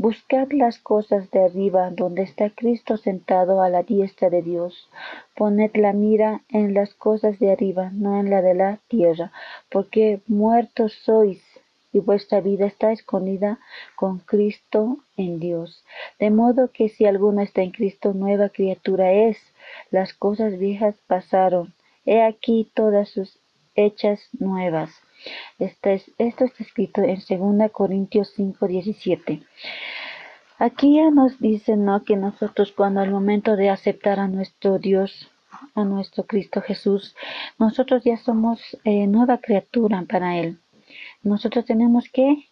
Buscad 0.02 0.48
las 0.52 0.80
cosas 0.80 1.30
de 1.30 1.44
arriba, 1.44 1.92
donde 1.92 2.24
está 2.24 2.50
Cristo 2.50 2.98
sentado 2.98 3.62
a 3.62 3.70
la 3.70 3.84
diestra 3.84 4.32
de 4.32 4.42
Dios. 4.42 4.90
Poned 5.36 5.70
la 5.76 5.94
mira 5.94 6.42
en 6.50 6.74
las 6.74 6.96
cosas 6.96 7.38
de 7.38 7.52
arriba, 7.52 7.92
no 7.94 8.20
en 8.20 8.32
la 8.32 8.42
de 8.42 8.56
la 8.56 8.80
tierra, 8.88 9.32
porque 9.70 10.22
muertos 10.26 10.94
sois 11.06 11.40
y 11.94 12.00
vuestra 12.00 12.42
vida 12.42 12.66
está 12.66 12.92
escondida 12.92 13.60
con 13.96 14.18
Cristo 14.18 14.98
en 15.18 15.40
Dios. 15.40 15.86
De 16.18 16.32
modo 16.32 16.72
que 16.72 16.90
si 16.90 17.06
alguno 17.06 17.44
está 17.44 17.62
en 17.62 17.70
Cristo, 17.70 18.16
nueva 18.16 18.50
criatura 18.50 19.12
es. 19.12 19.38
Las 19.92 20.16
cosas 20.16 20.58
viejas 20.58 20.96
pasaron. 21.06 21.76
He 22.08 22.24
aquí 22.24 22.72
todas 22.74 23.08
sus 23.10 23.38
hechas 23.76 24.20
nuevas. 24.40 24.90
Esto, 25.60 25.90
esto 25.90 26.46
está 26.46 26.64
escrito 26.64 27.02
en 27.02 27.20
2 27.60 27.72
Corintios 27.72 28.32
5, 28.36 28.68
17. 28.68 29.42
Aquí 30.58 30.98
ya 30.98 31.10
nos 31.10 31.40
dicen 31.40 31.86
¿no? 31.86 32.04
que 32.04 32.16
nosotros 32.16 32.72
cuando 32.72 33.02
al 33.02 33.10
momento 33.10 33.56
de 33.56 33.70
aceptar 33.70 34.20
a 34.20 34.28
nuestro 34.28 34.78
Dios, 34.78 35.32
a 35.74 35.84
nuestro 35.84 36.26
Cristo 36.26 36.62
Jesús, 36.62 37.16
nosotros 37.58 38.04
ya 38.04 38.18
somos 38.18 38.78
eh, 38.84 39.08
nueva 39.08 39.40
criatura 39.40 40.04
para 40.08 40.38
Él. 40.38 40.60
Nosotros 41.24 41.66
tenemos 41.66 42.10
que 42.10 42.50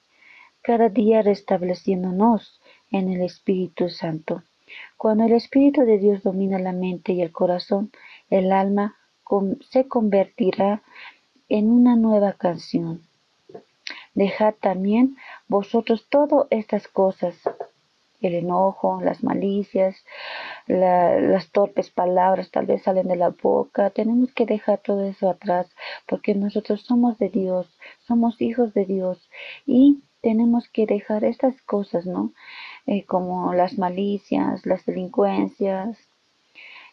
cada 0.62 0.90
día 0.90 1.22
restableciéndonos 1.22 2.60
en 2.92 3.10
el 3.10 3.22
Espíritu 3.22 3.90
Santo. 3.90 4.44
Cuando 4.98 5.26
el 5.26 5.34
Espíritu 5.34 5.82
de 5.82 5.98
Dios 5.98 6.24
domina 6.24 6.60
la 6.60 6.74
mente 6.74 7.14
y 7.14 7.22
el 7.22 7.32
corazón, 7.32 7.92
el 8.30 8.52
alma 8.52 8.96
se 9.70 9.88
convertirá 9.88 10.82
en 11.50 11.72
una 11.72 11.96
nueva 11.96 12.34
canción. 12.34 13.02
Dejad 14.14 14.54
también 14.60 15.18
vosotros 15.48 16.08
todas 16.10 16.48
estas 16.52 16.88
cosas, 16.88 17.36
el 18.22 18.36
enojo, 18.36 19.02
las 19.02 19.24
malicias, 19.24 19.96
las 20.68 21.52
torpes 21.52 21.90
palabras 21.90 22.52
tal 22.52 22.66
vez 22.66 22.84
salen 22.84 23.08
de 23.08 23.16
la 23.16 23.30
boca. 23.30 23.90
Tenemos 23.90 24.32
que 24.34 24.46
dejar 24.46 24.80
todo 24.80 25.04
eso 25.06 25.30
atrás 25.30 25.68
porque 26.08 26.36
nosotros 26.36 26.82
somos 26.82 27.18
de 27.18 27.30
Dios, 27.30 27.68
somos 28.08 28.42
hijos 28.42 28.74
de 28.74 28.86
Dios 28.86 29.30
y 29.66 30.04
tenemos 30.22 30.68
que 30.70 30.86
dejar 30.86 31.24
estas 31.24 31.62
cosas, 31.62 32.06
¿no? 32.06 32.34
Eh, 32.86 33.06
como 33.06 33.54
las 33.54 33.78
malicias, 33.78 34.66
las 34.66 34.86
delincuencias. 34.86 35.98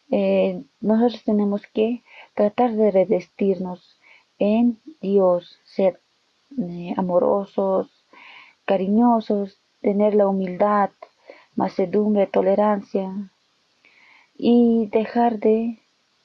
Eh, 0.09 0.63
nosotros 0.79 1.23
tenemos 1.25 1.67
que 1.67 2.03
tratar 2.35 2.71
de 2.73 2.91
revestirnos 2.91 3.96
en 4.39 4.79
Dios, 5.01 5.59
ser 5.63 5.99
eh, 6.57 6.93
amorosos, 6.97 7.89
cariñosos, 8.65 9.57
tener 9.81 10.15
la 10.15 10.27
humildad, 10.27 10.89
macedumbre, 11.55 12.27
tolerancia 12.27 13.11
y 14.37 14.87
dejar 14.91 15.39
de 15.39 15.79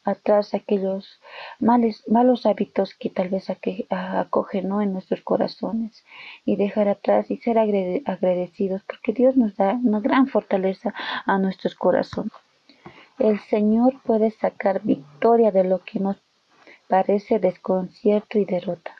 atrás 0.04 0.54
aquellos 0.54 1.20
malos 1.60 2.46
hábitos 2.46 2.94
que 2.94 3.08
tal 3.08 3.28
vez 3.28 3.48
acogen 3.90 4.72
en 4.82 4.92
nuestros 4.92 5.20
corazones 5.22 6.04
y 6.44 6.56
dejar 6.56 6.88
atrás 6.88 7.30
y 7.30 7.36
ser 7.36 7.58
agradecidos 7.58 8.82
porque 8.82 9.12
Dios 9.12 9.36
nos 9.36 9.56
da 9.56 9.78
una 9.82 10.00
gran 10.00 10.26
fortaleza 10.26 10.92
a 11.24 11.38
nuestros 11.38 11.74
corazones. 11.74 12.32
El 13.18 13.38
Señor 13.40 14.00
puede 14.02 14.30
sacar 14.30 14.82
victoria 14.82 15.52
de 15.52 15.64
lo 15.64 15.78
que 15.78 16.00
nos 16.00 16.16
parece 16.92 17.38
desconcierto 17.38 18.38
y 18.38 18.44
derrota. 18.44 18.94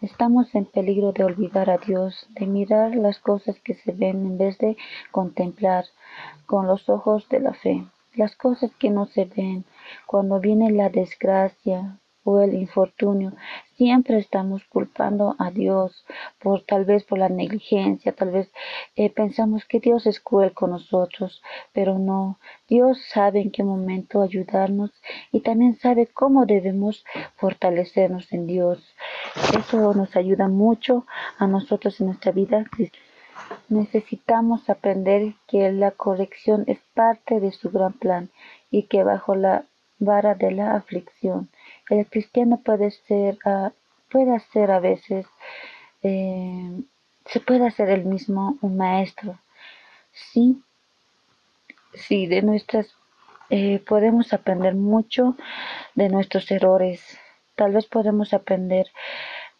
Estamos 0.00 0.54
en 0.54 0.64
peligro 0.64 1.12
de 1.12 1.24
olvidar 1.24 1.68
a 1.68 1.76
Dios, 1.76 2.26
de 2.30 2.46
mirar 2.46 2.96
las 2.96 3.18
cosas 3.18 3.60
que 3.60 3.74
se 3.74 3.92
ven 3.92 4.24
en 4.24 4.38
vez 4.38 4.56
de 4.56 4.78
contemplar 5.10 5.84
con 6.46 6.66
los 6.66 6.88
ojos 6.88 7.28
de 7.28 7.40
la 7.40 7.52
fe 7.52 7.84
las 8.14 8.36
cosas 8.36 8.70
que 8.78 8.90
no 8.90 9.06
se 9.06 9.24
ven. 9.24 9.64
Cuando 10.06 10.40
viene 10.40 10.70
la 10.70 10.88
desgracia, 10.88 11.98
o 12.24 12.40
el 12.40 12.54
infortunio, 12.54 13.32
siempre 13.76 14.18
estamos 14.18 14.64
culpando 14.64 15.36
a 15.38 15.50
Dios 15.50 16.06
por 16.38 16.62
tal 16.62 16.84
vez 16.86 17.04
por 17.04 17.18
la 17.18 17.28
negligencia, 17.28 18.12
tal 18.12 18.30
vez 18.30 18.50
eh, 18.96 19.10
pensamos 19.10 19.64
que 19.66 19.78
Dios 19.78 20.06
es 20.06 20.20
cruel 20.20 20.52
con 20.52 20.70
nosotros, 20.70 21.42
pero 21.72 21.98
no, 21.98 22.38
Dios 22.66 22.98
sabe 23.12 23.40
en 23.40 23.50
qué 23.50 23.62
momento 23.62 24.22
ayudarnos 24.22 24.90
y 25.32 25.40
también 25.40 25.78
sabe 25.78 26.06
cómo 26.06 26.46
debemos 26.46 27.04
fortalecernos 27.36 28.32
en 28.32 28.46
Dios. 28.46 28.94
Eso 29.58 29.92
nos 29.94 30.16
ayuda 30.16 30.48
mucho 30.48 31.06
a 31.38 31.46
nosotros 31.46 32.00
en 32.00 32.06
nuestra 32.06 32.32
vida. 32.32 32.64
Necesitamos 33.68 34.70
aprender 34.70 35.34
que 35.46 35.70
la 35.72 35.90
corrección 35.90 36.64
es 36.68 36.78
parte 36.94 37.40
de 37.40 37.52
su 37.52 37.70
gran 37.70 37.92
plan 37.92 38.30
y 38.70 38.84
que 38.84 39.04
bajo 39.04 39.34
la 39.34 39.64
vara 39.98 40.34
de 40.34 40.50
la 40.52 40.74
aflicción 40.74 41.50
el 41.90 42.06
cristiano 42.06 42.60
puede 42.64 42.90
ser, 42.90 43.38
uh, 43.44 43.70
puede 44.10 44.38
ser 44.52 44.70
a 44.70 44.80
veces, 44.80 45.26
eh, 46.02 46.82
se 47.26 47.40
puede 47.40 47.66
hacer 47.66 47.90
el 47.90 48.04
mismo 48.04 48.58
un 48.60 48.76
maestro. 48.76 49.38
Sí, 50.12 50.62
sí, 51.94 52.26
de 52.26 52.42
nuestras, 52.42 52.94
eh, 53.50 53.82
podemos 53.86 54.32
aprender 54.32 54.74
mucho 54.74 55.36
de 55.94 56.08
nuestros 56.08 56.50
errores. 56.50 57.18
Tal 57.56 57.72
vez 57.72 57.86
podemos 57.86 58.34
aprender 58.34 58.88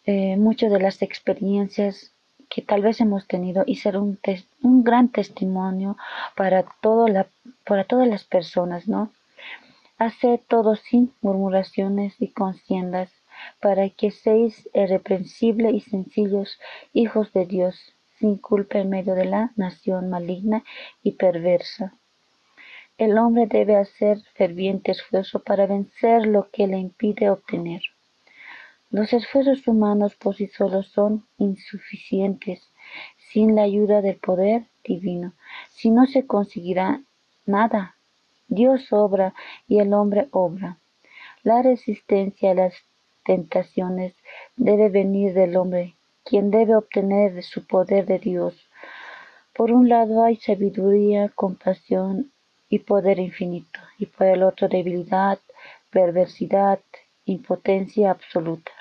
eh, 0.05 0.37
mucho 0.37 0.69
de 0.69 0.79
las 0.79 1.01
experiencias 1.01 2.11
que 2.49 2.61
tal 2.61 2.81
vez 2.81 3.01
hemos 3.01 3.27
tenido 3.27 3.63
y 3.65 3.77
ser 3.77 3.97
un, 3.97 4.19
un 4.61 4.83
gran 4.83 5.09
testimonio 5.09 5.97
para, 6.35 6.63
todo 6.81 7.07
la, 7.07 7.27
para 7.65 7.85
todas 7.85 8.07
las 8.07 8.23
personas, 8.23 8.87
¿no? 8.87 9.11
Haced 9.97 10.41
todo 10.49 10.75
sin 10.75 11.13
murmuraciones 11.21 12.21
y 12.21 12.31
contiendas, 12.31 13.11
para 13.61 13.89
que 13.89 14.11
seáis 14.11 14.69
irreprensibles 14.73 15.73
y 15.73 15.79
sencillos 15.79 16.59
hijos 16.93 17.31
de 17.33 17.45
Dios, 17.45 17.95
sin 18.19 18.37
culpa 18.37 18.79
en 18.79 18.89
medio 18.89 19.15
de 19.15 19.25
la 19.25 19.51
nación 19.55 20.09
maligna 20.09 20.63
y 21.01 21.13
perversa. 21.13 21.93
El 22.97 23.17
hombre 23.17 23.45
debe 23.45 23.75
hacer 23.75 24.21
ferviente 24.35 24.91
esfuerzo 24.91 25.43
para 25.43 25.65
vencer 25.65 26.25
lo 26.25 26.49
que 26.49 26.67
le 26.67 26.77
impide 26.77 27.29
obtener. 27.29 27.81
Los 28.89 29.11
esfuerzos 29.11 29.67
humanos 29.67 30.15
por 30.15 30.35
sí 30.35 30.47
solos 30.47 30.87
son 30.87 31.25
insuficientes 31.37 32.71
sin 33.31 33.55
la 33.55 33.63
ayuda 33.63 34.01
del 34.01 34.17
poder 34.17 34.67
divino. 34.83 35.33
Si 35.71 35.89
no 35.89 36.05
se 36.05 36.25
conseguirá 36.25 37.01
nada, 37.45 37.94
Dios 38.47 38.91
obra 38.91 39.33
y 39.67 39.79
el 39.79 39.93
hombre 39.93 40.27
obra. 40.31 40.77
La 41.43 41.61
resistencia 41.61 42.51
a 42.51 42.55
las 42.55 42.73
tentaciones 43.23 44.13
debe 44.55 44.89
venir 44.89 45.33
del 45.33 45.57
hombre, 45.57 45.95
quien 46.23 46.51
debe 46.51 46.75
obtener 46.75 47.43
su 47.43 47.65
poder 47.65 48.05
de 48.05 48.19
Dios. 48.19 48.55
Por 49.53 49.71
un 49.71 49.89
lado 49.89 50.23
hay 50.23 50.35
sabiduría, 50.37 51.29
compasión 51.29 52.31
y 52.69 52.79
poder 52.79 53.19
infinito, 53.19 53.79
y 53.97 54.05
por 54.05 54.27
el 54.27 54.43
otro 54.43 54.67
debilidad, 54.67 55.39
perversidad, 55.91 56.79
impotencia 57.25 58.11
absoluta. 58.11 58.71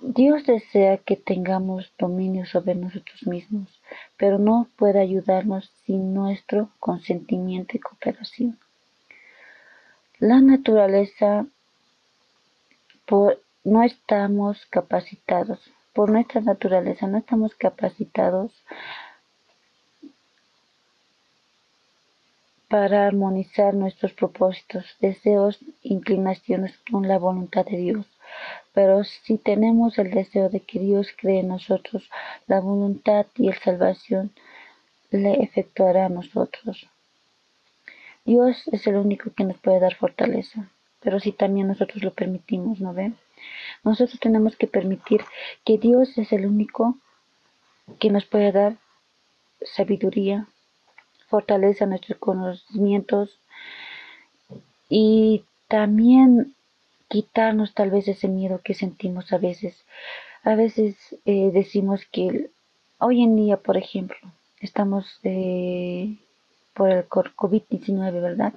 Dios 0.00 0.44
desea 0.44 0.98
que 0.98 1.16
tengamos 1.16 1.92
dominio 1.98 2.44
sobre 2.46 2.74
nosotros 2.74 3.26
mismos, 3.26 3.80
pero 4.16 4.38
no 4.38 4.68
puede 4.76 5.00
ayudarnos 5.00 5.70
sin 5.84 6.14
nuestro 6.14 6.70
consentimiento 6.78 7.76
y 7.76 7.80
cooperación. 7.80 8.58
La 10.18 10.40
naturaleza, 10.40 11.46
no 13.64 13.82
estamos 13.82 14.64
capacitados, 14.66 15.60
por 15.92 16.10
nuestra 16.10 16.40
naturaleza 16.40 17.06
no 17.06 17.18
estamos 17.18 17.54
capacitados 17.54 18.52
para 22.68 23.06
armonizar 23.06 23.74
nuestros 23.74 24.12
propósitos, 24.14 24.84
deseos, 25.00 25.58
inclinaciones 25.82 26.76
con 26.90 27.06
la 27.06 27.18
voluntad 27.18 27.64
de 27.64 27.76
Dios. 27.76 28.06
Pero 28.74 29.04
si 29.04 29.38
tenemos 29.38 29.98
el 29.98 30.10
deseo 30.10 30.48
de 30.48 30.60
que 30.60 30.80
Dios 30.80 31.08
cree 31.16 31.40
en 31.40 31.48
nosotros 31.48 32.10
la 32.46 32.60
voluntad 32.60 33.26
y 33.36 33.46
la 33.46 33.58
salvación, 33.60 34.32
le 35.10 35.42
efectuará 35.42 36.06
a 36.06 36.08
nosotros. 36.08 36.88
Dios 38.24 38.66
es 38.72 38.86
el 38.86 38.96
único 38.96 39.32
que 39.32 39.44
nos 39.44 39.58
puede 39.58 39.80
dar 39.80 39.94
fortaleza, 39.94 40.70
pero 41.00 41.20
si 41.20 41.30
también 41.30 41.68
nosotros 41.68 42.02
lo 42.02 42.12
permitimos, 42.12 42.80
¿no 42.80 42.92
ven? 42.92 43.16
Nosotros 43.84 44.18
tenemos 44.18 44.56
que 44.56 44.66
permitir 44.66 45.20
que 45.64 45.78
Dios 45.78 46.16
es 46.18 46.32
el 46.32 46.46
único 46.46 46.98
que 48.00 48.10
nos 48.10 48.24
puede 48.24 48.50
dar 48.50 48.76
sabiduría, 49.62 50.48
fortaleza 51.28 51.86
nuestros 51.86 52.18
conocimientos 52.18 53.38
y 54.88 55.44
también 55.68 56.54
quitarnos 57.08 57.74
tal 57.74 57.90
vez 57.90 58.08
ese 58.08 58.28
miedo 58.28 58.60
que 58.62 58.74
sentimos 58.74 59.32
a 59.32 59.38
veces. 59.38 59.84
A 60.42 60.54
veces 60.54 60.96
eh, 61.24 61.50
decimos 61.52 62.04
que 62.10 62.50
hoy 62.98 63.22
en 63.22 63.36
día, 63.36 63.56
por 63.56 63.76
ejemplo, 63.76 64.18
estamos 64.60 65.20
eh, 65.22 66.16
por 66.74 66.90
el 66.90 67.06
COVID-19, 67.08 68.12
¿verdad? 68.20 68.52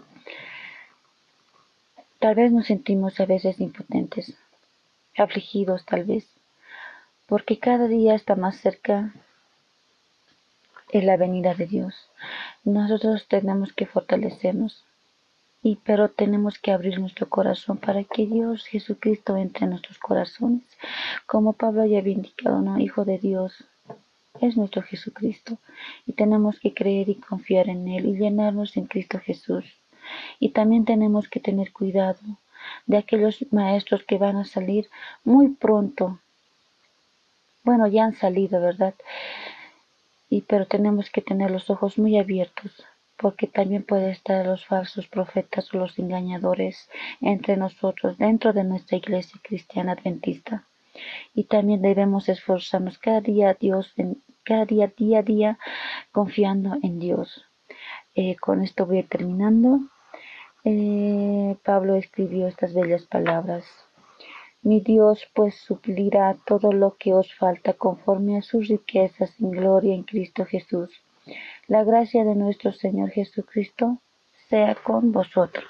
Tal 2.19 2.35
vez 2.35 2.51
nos 2.51 2.65
sentimos 2.65 3.19
a 3.19 3.25
veces 3.25 3.59
impotentes, 3.59 4.33
afligidos 5.15 5.85
tal 5.85 6.03
vez, 6.03 6.27
porque 7.27 7.59
cada 7.59 7.87
día 7.87 8.15
está 8.15 8.35
más 8.35 8.57
cerca 8.57 9.13
en 10.91 11.05
la 11.05 11.17
venida 11.17 11.53
de 11.53 11.67
Dios. 11.67 12.09
Nosotros 12.63 13.27
tenemos 13.27 13.71
que 13.73 13.85
fortalecernos, 13.85 14.83
y 15.63 15.77
pero 15.83 16.09
tenemos 16.09 16.59
que 16.59 16.71
abrir 16.71 16.99
nuestro 16.99 17.27
corazón 17.27 17.77
para 17.77 18.03
que 18.03 18.25
Dios 18.25 18.65
Jesucristo 18.65 19.35
entre 19.37 19.65
en 19.65 19.71
nuestros 19.71 19.97
corazones. 19.97 20.63
Como 21.25 21.53
Pablo 21.53 21.85
ya 21.85 21.99
había 21.99 22.13
indicado, 22.13 22.61
¿no? 22.61 22.79
Hijo 22.79 23.05
de 23.05 23.17
Dios 23.17 23.65
es 24.39 24.55
nuestro 24.55 24.83
Jesucristo 24.83 25.57
y 26.05 26.13
tenemos 26.13 26.59
que 26.59 26.73
creer 26.73 27.09
y 27.09 27.15
confiar 27.15 27.69
en 27.69 27.87
Él 27.87 28.05
y 28.05 28.17
llenarnos 28.17 28.77
en 28.77 28.85
Cristo 28.85 29.19
Jesús. 29.19 29.65
Y 30.39 30.49
también 30.49 30.85
tenemos 30.85 31.27
que 31.27 31.39
tener 31.39 31.73
cuidado 31.73 32.19
de 32.85 32.97
aquellos 32.97 33.45
maestros 33.51 34.03
que 34.03 34.17
van 34.17 34.37
a 34.37 34.45
salir 34.45 34.89
muy 35.23 35.49
pronto. 35.49 36.19
Bueno, 37.63 37.87
ya 37.87 38.05
han 38.05 38.15
salido, 38.15 38.61
¿verdad? 38.61 38.93
Y 40.29 40.41
pero 40.41 40.65
tenemos 40.65 41.09
que 41.09 41.21
tener 41.21 41.51
los 41.51 41.69
ojos 41.69 41.97
muy 41.97 42.17
abiertos 42.17 42.85
porque 43.17 43.47
también 43.47 43.83
puede 43.83 44.11
estar 44.11 44.45
los 44.45 44.65
falsos 44.65 45.07
profetas 45.07 45.73
o 45.73 45.77
los 45.77 45.97
engañadores 45.99 46.89
entre 47.21 47.57
nosotros 47.57 48.17
dentro 48.17 48.53
de 48.53 48.63
nuestra 48.63 48.97
iglesia 48.97 49.39
cristiana 49.43 49.93
adventista. 49.93 50.65
Y 51.33 51.45
también 51.45 51.81
debemos 51.81 52.29
esforzarnos 52.29 52.97
cada 52.97 53.21
día 53.21 53.55
Dios, 53.59 53.93
cada 54.43 54.65
día, 54.65 54.91
día 54.95 55.19
a 55.19 55.23
día, 55.23 55.59
confiando 56.11 56.77
en 56.81 56.99
Dios. 56.99 57.45
Eh, 58.15 58.35
con 58.37 58.63
esto 58.63 58.85
voy 58.85 59.03
terminando. 59.03 59.79
Eh, 60.63 61.55
Pablo 61.63 61.95
escribió 61.95 62.47
estas 62.47 62.73
bellas 62.73 63.05
palabras. 63.05 63.65
Mi 64.61 64.81
Dios 64.81 65.27
pues 65.33 65.55
suplirá 65.55 66.35
todo 66.45 66.71
lo 66.71 66.97
que 66.97 67.13
os 67.13 67.33
falta 67.35 67.73
conforme 67.73 68.37
a 68.37 68.41
sus 68.41 68.67
riquezas 68.67 69.39
en 69.39 69.51
gloria 69.51 69.93
en 69.93 70.03
Cristo 70.03 70.45
Jesús. 70.45 70.89
La 71.67 71.83
gracia 71.83 72.23
de 72.23 72.33
nuestro 72.33 72.71
Señor 72.71 73.09
Jesucristo 73.09 74.01
sea 74.49 74.77
con 74.85 75.11
vosotros. 75.11 75.65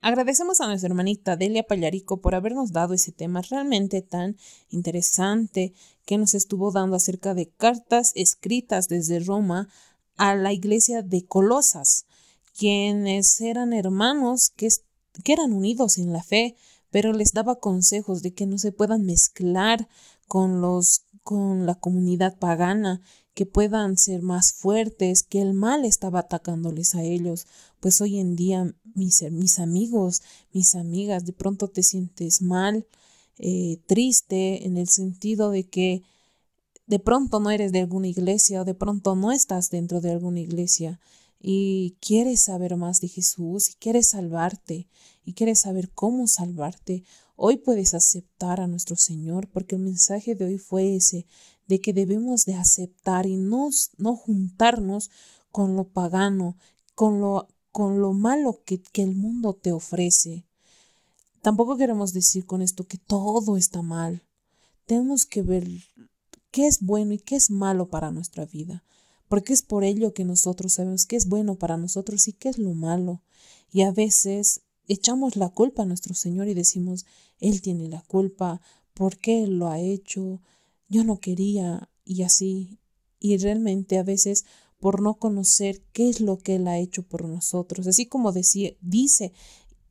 Agradecemos 0.00 0.60
a 0.60 0.68
nuestra 0.68 0.86
hermanita 0.86 1.36
Delia 1.36 1.64
Pallarico 1.64 2.20
por 2.20 2.36
habernos 2.36 2.70
dado 2.70 2.94
ese 2.94 3.10
tema 3.10 3.42
realmente 3.42 4.00
tan 4.00 4.36
interesante 4.68 5.72
que 6.06 6.18
nos 6.18 6.34
estuvo 6.34 6.70
dando 6.70 6.94
acerca 6.94 7.34
de 7.34 7.48
cartas 7.48 8.12
escritas 8.14 8.86
desde 8.86 9.18
Roma 9.18 9.68
a 10.16 10.36
la 10.36 10.52
iglesia 10.52 11.02
de 11.02 11.26
Colosas, 11.26 12.06
quienes 12.56 13.40
eran 13.40 13.72
hermanos 13.72 14.52
que, 14.54 14.68
que 15.24 15.32
eran 15.32 15.52
unidos 15.52 15.98
en 15.98 16.12
la 16.12 16.22
fe, 16.22 16.54
pero 16.90 17.12
les 17.12 17.32
daba 17.32 17.58
consejos 17.58 18.22
de 18.22 18.34
que 18.34 18.46
no 18.46 18.56
se 18.58 18.70
puedan 18.70 19.04
mezclar 19.04 19.88
con 20.28 20.60
los 20.60 21.02
con 21.24 21.66
la 21.66 21.74
comunidad 21.74 22.38
pagana 22.38 23.02
que 23.38 23.46
puedan 23.46 23.96
ser 23.96 24.20
más 24.20 24.52
fuertes, 24.52 25.22
que 25.22 25.40
el 25.40 25.54
mal 25.54 25.84
estaba 25.84 26.18
atacándoles 26.18 26.96
a 26.96 27.04
ellos. 27.04 27.46
Pues 27.78 28.00
hoy 28.00 28.18
en 28.18 28.34
día, 28.34 28.74
mis, 28.96 29.22
mis 29.30 29.60
amigos, 29.60 30.22
mis 30.52 30.74
amigas, 30.74 31.24
de 31.24 31.32
pronto 31.32 31.68
te 31.68 31.84
sientes 31.84 32.42
mal, 32.42 32.88
eh, 33.38 33.78
triste, 33.86 34.66
en 34.66 34.76
el 34.76 34.88
sentido 34.88 35.52
de 35.52 35.68
que 35.68 36.02
de 36.88 36.98
pronto 36.98 37.38
no 37.38 37.52
eres 37.52 37.70
de 37.70 37.78
alguna 37.78 38.08
iglesia 38.08 38.62
o 38.62 38.64
de 38.64 38.74
pronto 38.74 39.14
no 39.14 39.30
estás 39.30 39.70
dentro 39.70 40.00
de 40.00 40.10
alguna 40.10 40.40
iglesia 40.40 40.98
y 41.40 41.94
quieres 42.00 42.40
saber 42.40 42.74
más 42.74 43.00
de 43.00 43.06
Jesús 43.06 43.70
y 43.70 43.74
quieres 43.74 44.08
salvarte 44.08 44.88
y 45.24 45.34
quieres 45.34 45.60
saber 45.60 45.90
cómo 45.90 46.26
salvarte. 46.26 47.04
Hoy 47.36 47.58
puedes 47.58 47.94
aceptar 47.94 48.60
a 48.60 48.66
nuestro 48.66 48.96
Señor 48.96 49.46
porque 49.46 49.76
el 49.76 49.82
mensaje 49.82 50.34
de 50.34 50.44
hoy 50.44 50.58
fue 50.58 50.96
ese, 50.96 51.24
de 51.68 51.80
que 51.80 51.92
debemos 51.92 52.44
de 52.44 52.54
aceptar 52.54 53.26
y 53.26 53.36
no, 53.36 53.70
no 53.98 54.16
juntarnos 54.16 55.10
con 55.52 55.76
lo 55.76 55.84
pagano, 55.88 56.56
con 56.94 57.20
lo, 57.20 57.48
con 57.70 58.00
lo 58.00 58.12
malo 58.12 58.62
que, 58.64 58.80
que 58.80 59.02
el 59.02 59.14
mundo 59.14 59.54
te 59.54 59.72
ofrece. 59.72 60.46
Tampoco 61.42 61.76
queremos 61.76 62.12
decir 62.12 62.46
con 62.46 62.62
esto 62.62 62.84
que 62.84 62.98
todo 62.98 63.56
está 63.56 63.82
mal. 63.82 64.24
Tenemos 64.86 65.26
que 65.26 65.42
ver 65.42 65.68
qué 66.50 66.66
es 66.66 66.80
bueno 66.80 67.12
y 67.12 67.18
qué 67.18 67.36
es 67.36 67.50
malo 67.50 67.88
para 67.88 68.10
nuestra 68.10 68.46
vida, 68.46 68.84
porque 69.28 69.52
es 69.52 69.62
por 69.62 69.84
ello 69.84 70.14
que 70.14 70.24
nosotros 70.24 70.72
sabemos 70.72 71.06
qué 71.06 71.16
es 71.16 71.28
bueno 71.28 71.56
para 71.56 71.76
nosotros 71.76 72.26
y 72.28 72.32
qué 72.32 72.48
es 72.48 72.58
lo 72.58 72.74
malo. 72.74 73.22
Y 73.70 73.82
a 73.82 73.92
veces 73.92 74.62
echamos 74.88 75.36
la 75.36 75.50
culpa 75.50 75.82
a 75.82 75.86
nuestro 75.86 76.14
Señor 76.14 76.48
y 76.48 76.54
decimos, 76.54 77.04
Él 77.38 77.60
tiene 77.60 77.88
la 77.88 78.02
culpa, 78.02 78.60
¿por 78.94 79.18
qué 79.18 79.46
lo 79.46 79.68
ha 79.68 79.78
hecho? 79.78 80.40
Yo 80.88 81.04
no 81.04 81.20
quería 81.20 81.90
y 82.04 82.22
así. 82.22 82.80
Y 83.20 83.36
realmente 83.36 83.98
a 83.98 84.02
veces 84.02 84.44
por 84.80 85.02
no 85.02 85.14
conocer 85.14 85.82
qué 85.92 86.08
es 86.08 86.20
lo 86.20 86.38
que 86.38 86.56
Él 86.56 86.68
ha 86.68 86.78
hecho 86.78 87.02
por 87.02 87.28
nosotros. 87.28 87.86
Así 87.86 88.06
como 88.06 88.32
decía, 88.32 88.72
dice 88.80 89.32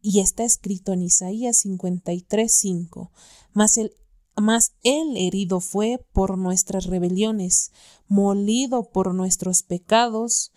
y 0.02 0.20
está 0.20 0.44
escrito 0.44 0.94
en 0.94 1.02
Isaías 1.02 1.58
53, 1.60 2.50
5, 2.56 3.12
mas 3.52 3.78
el, 3.78 3.92
mas 4.36 4.74
él 4.84 5.18
herido 5.18 5.60
fue 5.60 6.06
por 6.14 6.38
nuestras 6.38 6.86
rebeliones, 6.86 7.72
molido 8.08 8.90
por 8.90 9.14
nuestros 9.14 9.64
pecados, 9.64 10.52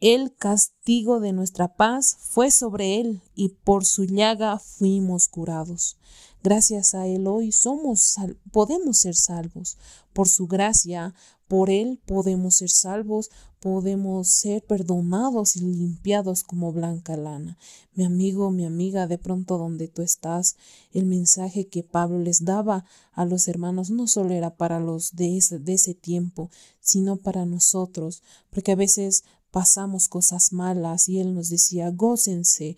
el 0.00 0.34
castigo 0.34 1.20
de 1.20 1.32
nuestra 1.32 1.76
paz 1.76 2.16
fue 2.20 2.50
sobre 2.50 3.00
él, 3.00 3.20
y 3.34 3.50
por 3.50 3.84
su 3.84 4.04
llaga 4.04 4.58
fuimos 4.58 5.28
curados. 5.28 5.98
Gracias 6.42 6.94
a 6.94 7.06
Él 7.06 7.26
hoy 7.26 7.50
somos 7.50 8.16
podemos 8.52 8.98
ser 8.98 9.16
salvos. 9.16 9.76
Por 10.12 10.28
su 10.28 10.46
gracia, 10.46 11.14
por 11.48 11.70
Él 11.70 12.00
podemos 12.06 12.56
ser 12.56 12.70
salvos, 12.70 13.30
podemos 13.60 14.28
ser 14.28 14.62
perdonados 14.64 15.56
y 15.56 15.60
limpiados 15.60 16.44
como 16.44 16.72
blanca 16.72 17.16
lana. 17.16 17.58
Mi 17.94 18.04
amigo, 18.04 18.50
mi 18.50 18.64
amiga, 18.64 19.06
de 19.06 19.18
pronto 19.18 19.58
donde 19.58 19.88
tú 19.88 20.02
estás, 20.02 20.56
el 20.92 21.06
mensaje 21.06 21.66
que 21.66 21.82
Pablo 21.82 22.18
les 22.18 22.44
daba 22.44 22.84
a 23.12 23.24
los 23.24 23.48
hermanos 23.48 23.90
no 23.90 24.06
solo 24.06 24.32
era 24.32 24.56
para 24.56 24.78
los 24.78 25.16
de 25.16 25.38
ese, 25.38 25.58
de 25.58 25.74
ese 25.74 25.94
tiempo, 25.94 26.50
sino 26.80 27.16
para 27.16 27.46
nosotros, 27.46 28.22
porque 28.50 28.72
a 28.72 28.76
veces 28.76 29.24
pasamos 29.50 30.06
cosas 30.06 30.52
malas 30.52 31.08
y 31.08 31.18
Él 31.18 31.34
nos 31.34 31.48
decía, 31.48 31.90
gócense, 31.90 32.76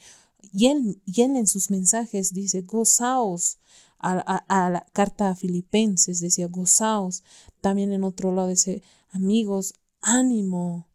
y 0.52 0.66
él, 0.66 1.00
en 1.06 1.46
sus 1.46 1.70
mensajes 1.70 2.32
dice, 2.32 2.62
gozaos. 2.62 3.58
A, 4.02 4.14
la 4.48 4.86
carta 4.94 5.28
a 5.28 5.36
Filipenses 5.36 6.20
decía, 6.20 6.48
gozaos. 6.48 7.22
También 7.60 7.92
en 7.92 8.04
otro 8.04 8.32
lado 8.32 8.48
dice, 8.48 8.82
amigos, 9.10 9.74
ánimo, 10.00 10.86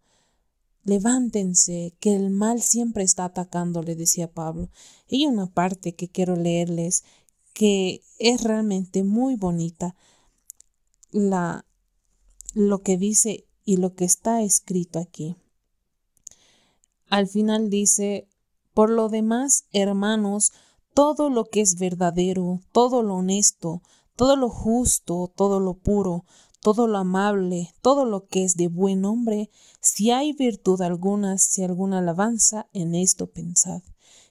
levántense, 0.83 1.93
que 1.99 2.15
el 2.15 2.31
mal 2.31 2.61
siempre 2.61 3.03
está 3.03 3.25
atacando, 3.25 3.83
le 3.83 3.95
decía 3.95 4.31
Pablo. 4.31 4.69
Y 5.07 5.27
una 5.27 5.47
parte 5.47 5.93
que 5.93 6.09
quiero 6.09 6.35
leerles 6.35 7.03
que 7.53 8.01
es 8.19 8.43
realmente 8.43 9.03
muy 9.03 9.35
bonita, 9.35 9.95
la, 11.11 11.65
lo 12.53 12.81
que 12.81 12.97
dice 12.97 13.45
y 13.63 13.77
lo 13.77 13.95
que 13.95 14.05
está 14.05 14.41
escrito 14.41 14.99
aquí. 14.99 15.35
Al 17.07 17.27
final 17.27 17.69
dice, 17.69 18.27
por 18.75 18.89
lo 18.91 19.09
demás, 19.09 19.65
hermanos, 19.71 20.51
todo 20.93 21.29
lo 21.29 21.45
que 21.45 21.61
es 21.61 21.79
verdadero, 21.79 22.59
todo 22.73 23.01
lo 23.01 23.15
honesto, 23.15 23.81
todo 24.17 24.35
lo 24.35 24.49
justo, 24.49 25.31
todo 25.33 25.59
lo 25.61 25.75
puro, 25.75 26.25
todo 26.61 26.85
lo 26.85 26.97
amable, 26.97 27.73
todo 27.81 28.03
lo 28.03 28.27
que 28.27 28.43
es 28.43 28.55
de 28.55 28.67
buen 28.67 29.01
nombre, 29.01 29.49
si 29.81 30.11
hay 30.11 30.33
virtud 30.33 30.81
alguna, 30.81 31.37
si 31.37 31.63
alguna 31.63 31.99
alabanza, 31.99 32.67
en 32.73 32.95
esto 32.95 33.27
pensad. 33.27 33.81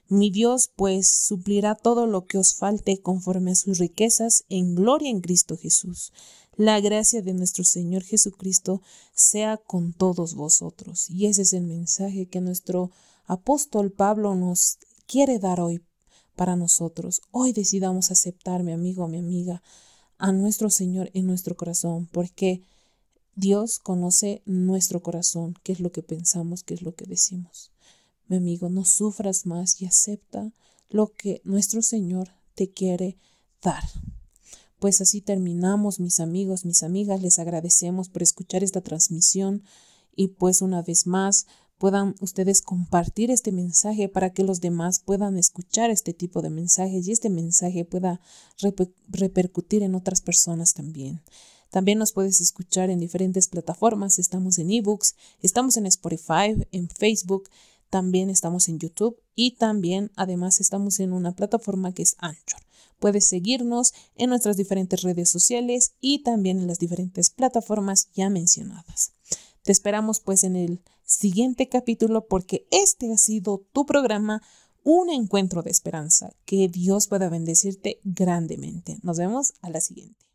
Mi 0.09 0.29
Dios, 0.29 0.69
pues, 0.75 1.07
suplirá 1.07 1.73
todo 1.73 2.05
lo 2.05 2.27
que 2.27 2.37
os 2.37 2.53
falte 2.53 3.01
conforme 3.01 3.51
a 3.51 3.55
sus 3.55 3.79
riquezas 3.79 4.45
en 4.49 4.75
gloria 4.75 5.09
en 5.09 5.21
Cristo 5.21 5.57
Jesús. 5.57 6.13
La 6.55 6.79
gracia 6.79 7.23
de 7.23 7.33
nuestro 7.33 7.63
Señor 7.63 8.03
Jesucristo 8.03 8.83
sea 9.15 9.57
con 9.57 9.93
todos 9.93 10.35
vosotros. 10.35 11.09
Y 11.09 11.25
ese 11.25 11.41
es 11.41 11.53
el 11.53 11.63
mensaje 11.63 12.27
que 12.27 12.41
nuestro 12.41 12.91
apóstol 13.25 13.91
Pablo 13.91 14.35
nos 14.35 14.77
quiere 15.07 15.39
dar 15.39 15.59
hoy 15.59 15.83
para 16.35 16.55
nosotros. 16.55 17.21
Hoy 17.31 17.53
decidamos 17.53 18.11
aceptar, 18.11 18.63
mi 18.63 18.71
amigo, 18.71 19.07
mi 19.07 19.19
amiga, 19.19 19.61
a 20.17 20.31
nuestro 20.31 20.69
Señor 20.69 21.09
en 21.13 21.25
nuestro 21.25 21.55
corazón, 21.55 22.07
porque 22.11 22.61
Dios 23.35 23.79
conoce 23.79 24.41
nuestro 24.45 25.01
corazón, 25.01 25.55
qué 25.63 25.73
es 25.73 25.79
lo 25.79 25.91
que 25.91 26.03
pensamos, 26.03 26.63
qué 26.63 26.73
es 26.73 26.81
lo 26.81 26.95
que 26.95 27.05
decimos. 27.05 27.71
Mi 28.27 28.37
amigo, 28.37 28.69
no 28.69 28.85
sufras 28.85 29.45
más 29.45 29.81
y 29.81 29.85
acepta 29.85 30.51
lo 30.89 31.11
que 31.11 31.41
nuestro 31.43 31.81
Señor 31.81 32.29
te 32.55 32.71
quiere 32.71 33.17
dar. 33.61 33.83
Pues 34.79 35.01
así 35.01 35.21
terminamos, 35.21 35.99
mis 35.99 36.19
amigos, 36.19 36.65
mis 36.65 36.83
amigas, 36.83 37.21
les 37.21 37.39
agradecemos 37.39 38.09
por 38.09 38.23
escuchar 38.23 38.63
esta 38.63 38.81
transmisión 38.81 39.63
y 40.15 40.29
pues 40.29 40.61
una 40.61 40.81
vez 40.81 41.07
más 41.07 41.45
puedan 41.77 42.15
ustedes 42.21 42.61
compartir 42.61 43.31
este 43.31 43.51
mensaje 43.51 44.09
para 44.09 44.31
que 44.31 44.43
los 44.43 44.61
demás 44.61 44.99
puedan 44.99 45.37
escuchar 45.37 45.89
este 45.91 46.13
tipo 46.13 46.41
de 46.41 46.49
mensajes 46.49 47.07
y 47.07 47.11
este 47.11 47.29
mensaje 47.29 47.85
pueda 47.85 48.21
repercutir 49.09 49.83
en 49.83 49.95
otras 49.95 50.21
personas 50.21 50.73
también. 50.73 51.21
También 51.69 51.97
nos 51.97 52.13
puedes 52.13 52.39
escuchar 52.39 52.89
en 52.89 52.99
diferentes 52.99 53.49
plataformas. 53.49 54.17
Estamos 54.19 54.59
en 54.59 54.71
ebooks, 54.71 55.15
estamos 55.41 55.75
en 55.75 55.85
Spotify, 55.87 56.55
en 56.71 56.89
Facebook, 56.89 57.49
también 57.89 58.29
estamos 58.29 58.69
en 58.69 58.79
YouTube 58.79 59.21
y 59.35 59.51
también 59.51 60.11
además 60.15 60.59
estamos 60.59 60.99
en 60.99 61.13
una 61.13 61.35
plataforma 61.35 61.93
que 61.93 62.03
es 62.03 62.15
Anchor. 62.19 62.61
Puedes 62.99 63.27
seguirnos 63.27 63.93
en 64.15 64.29
nuestras 64.29 64.57
diferentes 64.57 65.01
redes 65.01 65.29
sociales 65.29 65.93
y 65.99 66.23
también 66.23 66.59
en 66.59 66.67
las 66.67 66.79
diferentes 66.79 67.29
plataformas 67.29 68.09
ya 68.13 68.29
mencionadas. 68.29 69.11
Te 69.63 69.71
esperamos 69.71 70.19
pues 70.19 70.43
en 70.43 70.55
el 70.55 70.81
siguiente 71.05 71.69
capítulo 71.69 72.27
porque 72.27 72.67
este 72.71 73.13
ha 73.13 73.17
sido 73.17 73.63
tu 73.71 73.85
programa 73.85 74.41
un 74.83 75.09
encuentro 75.09 75.63
de 75.63 75.71
esperanza. 75.71 76.31
Que 76.45 76.67
Dios 76.67 77.07
pueda 77.07 77.29
bendecirte 77.29 77.99
grandemente. 78.03 78.97
Nos 79.01 79.17
vemos 79.17 79.53
a 79.61 79.69
la 79.69 79.81
siguiente. 79.81 80.25